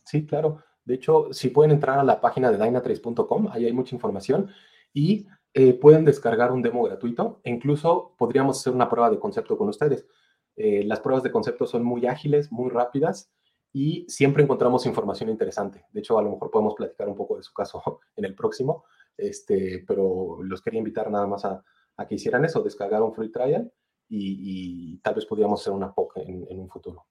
Sí, 0.06 0.24
claro. 0.24 0.64
De 0.88 0.94
hecho, 0.94 1.28
si 1.32 1.50
pueden 1.50 1.70
entrar 1.70 1.98
a 1.98 2.02
la 2.02 2.18
página 2.18 2.50
de 2.50 2.56
dynatrace.com, 2.56 3.48
ahí 3.52 3.66
hay 3.66 3.74
mucha 3.74 3.94
información 3.94 4.50
y 4.94 5.26
eh, 5.52 5.74
pueden 5.74 6.06
descargar 6.06 6.50
un 6.50 6.62
demo 6.62 6.82
gratuito 6.82 7.42
e 7.44 7.50
incluso 7.50 8.14
podríamos 8.16 8.58
hacer 8.58 8.72
una 8.72 8.88
prueba 8.88 9.10
de 9.10 9.18
concepto 9.18 9.58
con 9.58 9.68
ustedes. 9.68 10.06
Eh, 10.56 10.84
las 10.84 11.00
pruebas 11.00 11.22
de 11.22 11.30
concepto 11.30 11.66
son 11.66 11.84
muy 11.84 12.06
ágiles, 12.06 12.50
muy 12.50 12.70
rápidas 12.70 13.30
y 13.70 14.06
siempre 14.08 14.42
encontramos 14.42 14.86
información 14.86 15.28
interesante. 15.28 15.84
De 15.92 16.00
hecho, 16.00 16.18
a 16.18 16.22
lo 16.22 16.30
mejor 16.30 16.50
podemos 16.50 16.74
platicar 16.74 17.06
un 17.06 17.16
poco 17.16 17.36
de 17.36 17.42
su 17.42 17.52
caso 17.52 18.00
en 18.16 18.24
el 18.24 18.34
próximo, 18.34 18.84
este, 19.14 19.84
pero 19.86 20.38
los 20.42 20.62
quería 20.62 20.78
invitar 20.78 21.10
nada 21.10 21.26
más 21.26 21.44
a, 21.44 21.62
que 22.08 22.14
hicieran 22.14 22.46
eso, 22.46 22.62
descargar 22.62 23.02
un 23.02 23.12
free 23.12 23.30
trial 23.30 23.70
y, 24.08 24.96
tal 25.00 25.16
vez 25.16 25.26
podríamos 25.26 25.60
hacer 25.60 25.74
una 25.74 25.92
POC 25.92 26.16
en, 26.16 26.58
un 26.58 26.70
futuro. 26.70 27.04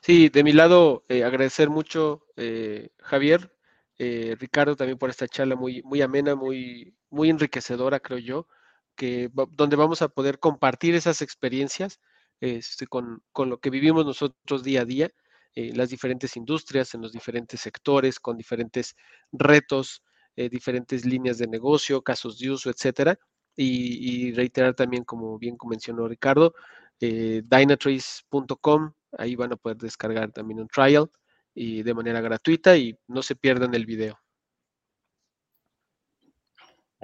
Sí, 0.00 0.28
de 0.28 0.44
mi 0.44 0.52
lado, 0.52 1.04
eh, 1.08 1.24
agradecer 1.24 1.70
mucho, 1.70 2.26
eh, 2.36 2.90
Javier, 2.98 3.52
eh, 3.98 4.36
Ricardo, 4.38 4.76
también 4.76 4.98
por 4.98 5.10
esta 5.10 5.28
charla 5.28 5.56
muy, 5.56 5.82
muy 5.82 6.02
amena, 6.02 6.34
muy, 6.34 6.96
muy 7.10 7.30
enriquecedora, 7.30 8.00
creo 8.00 8.18
yo, 8.18 8.48
que, 8.96 9.30
donde 9.50 9.76
vamos 9.76 10.02
a 10.02 10.08
poder 10.08 10.38
compartir 10.38 10.94
esas 10.94 11.22
experiencias 11.22 12.00
este, 12.40 12.86
con, 12.86 13.22
con, 13.32 13.50
lo 13.50 13.58
que 13.58 13.70
vivimos 13.70 14.04
nosotros 14.06 14.62
día 14.62 14.82
a 14.82 14.84
día 14.84 15.10
eh, 15.56 15.72
las 15.74 15.88
diferentes 15.88 16.36
industrias, 16.36 16.94
en 16.94 17.02
los 17.02 17.12
diferentes 17.12 17.60
sectores, 17.60 18.18
con 18.18 18.36
diferentes 18.36 18.96
retos, 19.32 20.02
eh, 20.36 20.48
diferentes 20.48 21.04
líneas 21.04 21.38
de 21.38 21.46
negocio, 21.46 22.02
casos 22.02 22.38
de 22.38 22.50
uso, 22.50 22.70
etcétera. 22.70 23.18
Y, 23.56 24.32
reiterar 24.32 24.74
también, 24.74 25.04
como 25.04 25.38
bien 25.38 25.56
mencionó 25.68 26.08
Ricardo, 26.08 26.54
dynatrace.com, 26.98 28.92
ahí 29.18 29.36
van 29.36 29.52
a 29.52 29.56
poder 29.56 29.76
descargar 29.78 30.30
también 30.32 30.60
un 30.60 30.68
trial 30.68 31.08
y 31.54 31.82
de 31.82 31.94
manera 31.94 32.20
gratuita 32.20 32.76
y 32.76 32.96
no 33.06 33.22
se 33.22 33.36
pierdan 33.36 33.74
el 33.74 33.86
video. 33.86 34.18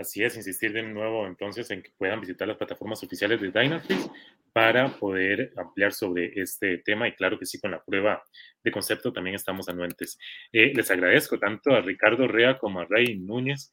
Así 0.01 0.25
es, 0.25 0.35
insistir 0.35 0.73
de 0.73 0.83
nuevo 0.83 1.27
entonces 1.27 1.71
en 1.71 1.83
que 1.83 1.91
puedan 1.99 2.21
visitar 2.21 2.49
las 2.49 2.57
plataformas 2.57 3.03
oficiales 3.03 3.39
de 3.39 3.51
Dynatrace 3.51 4.11
para 4.53 4.89
poder 4.99 5.53
ampliar 5.57 5.93
sobre 5.93 6.33
este 6.41 6.79
tema 6.79 7.07
y 7.07 7.13
claro 7.13 7.39
que 7.39 7.45
sí, 7.45 7.61
con 7.61 7.73
la 7.73 7.85
prueba 7.85 8.23
de 8.65 8.73
concepto 8.73 9.13
también 9.13 9.37
estamos 9.37 9.69
anuentes. 9.69 10.19
Eh, 10.53 10.73
les 10.75 10.91
agradezco 10.91 11.39
tanto 11.39 11.75
a 11.75 11.83
Ricardo 11.83 12.27
Rea 12.27 12.59
como 12.59 12.81
a 12.81 12.87
Ray 12.87 13.19
Núñez. 13.19 13.71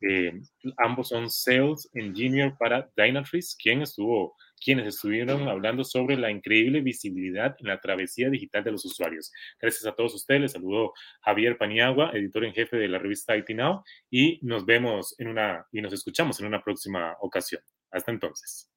Eh, 0.00 0.40
ambos 0.78 1.08
son 1.08 1.28
Sales 1.28 1.90
Engineer 1.92 2.54
para 2.58 2.90
Dynatrace, 2.96 3.54
quien 3.58 3.82
estuvo 3.82 4.34
quienes 4.60 4.86
estuvieron 4.86 5.48
hablando 5.48 5.84
sobre 5.84 6.16
la 6.16 6.30
increíble 6.30 6.80
visibilidad 6.80 7.56
en 7.58 7.68
la 7.68 7.80
travesía 7.80 8.30
digital 8.30 8.64
de 8.64 8.72
los 8.72 8.84
usuarios. 8.84 9.32
Gracias 9.60 9.86
a 9.86 9.94
todos 9.94 10.14
ustedes. 10.14 10.40
Les 10.40 10.52
saludo 10.52 10.92
Javier 11.22 11.58
Paniagua, 11.58 12.10
editor 12.14 12.44
en 12.44 12.52
jefe 12.52 12.76
de 12.76 12.88
la 12.88 12.98
revista 12.98 13.36
IT 13.36 13.50
Now, 13.50 13.82
y 14.10 14.38
nos 14.42 14.64
vemos 14.64 15.14
en 15.18 15.28
una 15.28 15.66
y 15.72 15.80
nos 15.80 15.92
escuchamos 15.92 16.40
en 16.40 16.46
una 16.46 16.62
próxima 16.62 17.16
ocasión. 17.20 17.62
Hasta 17.90 18.10
entonces. 18.10 18.70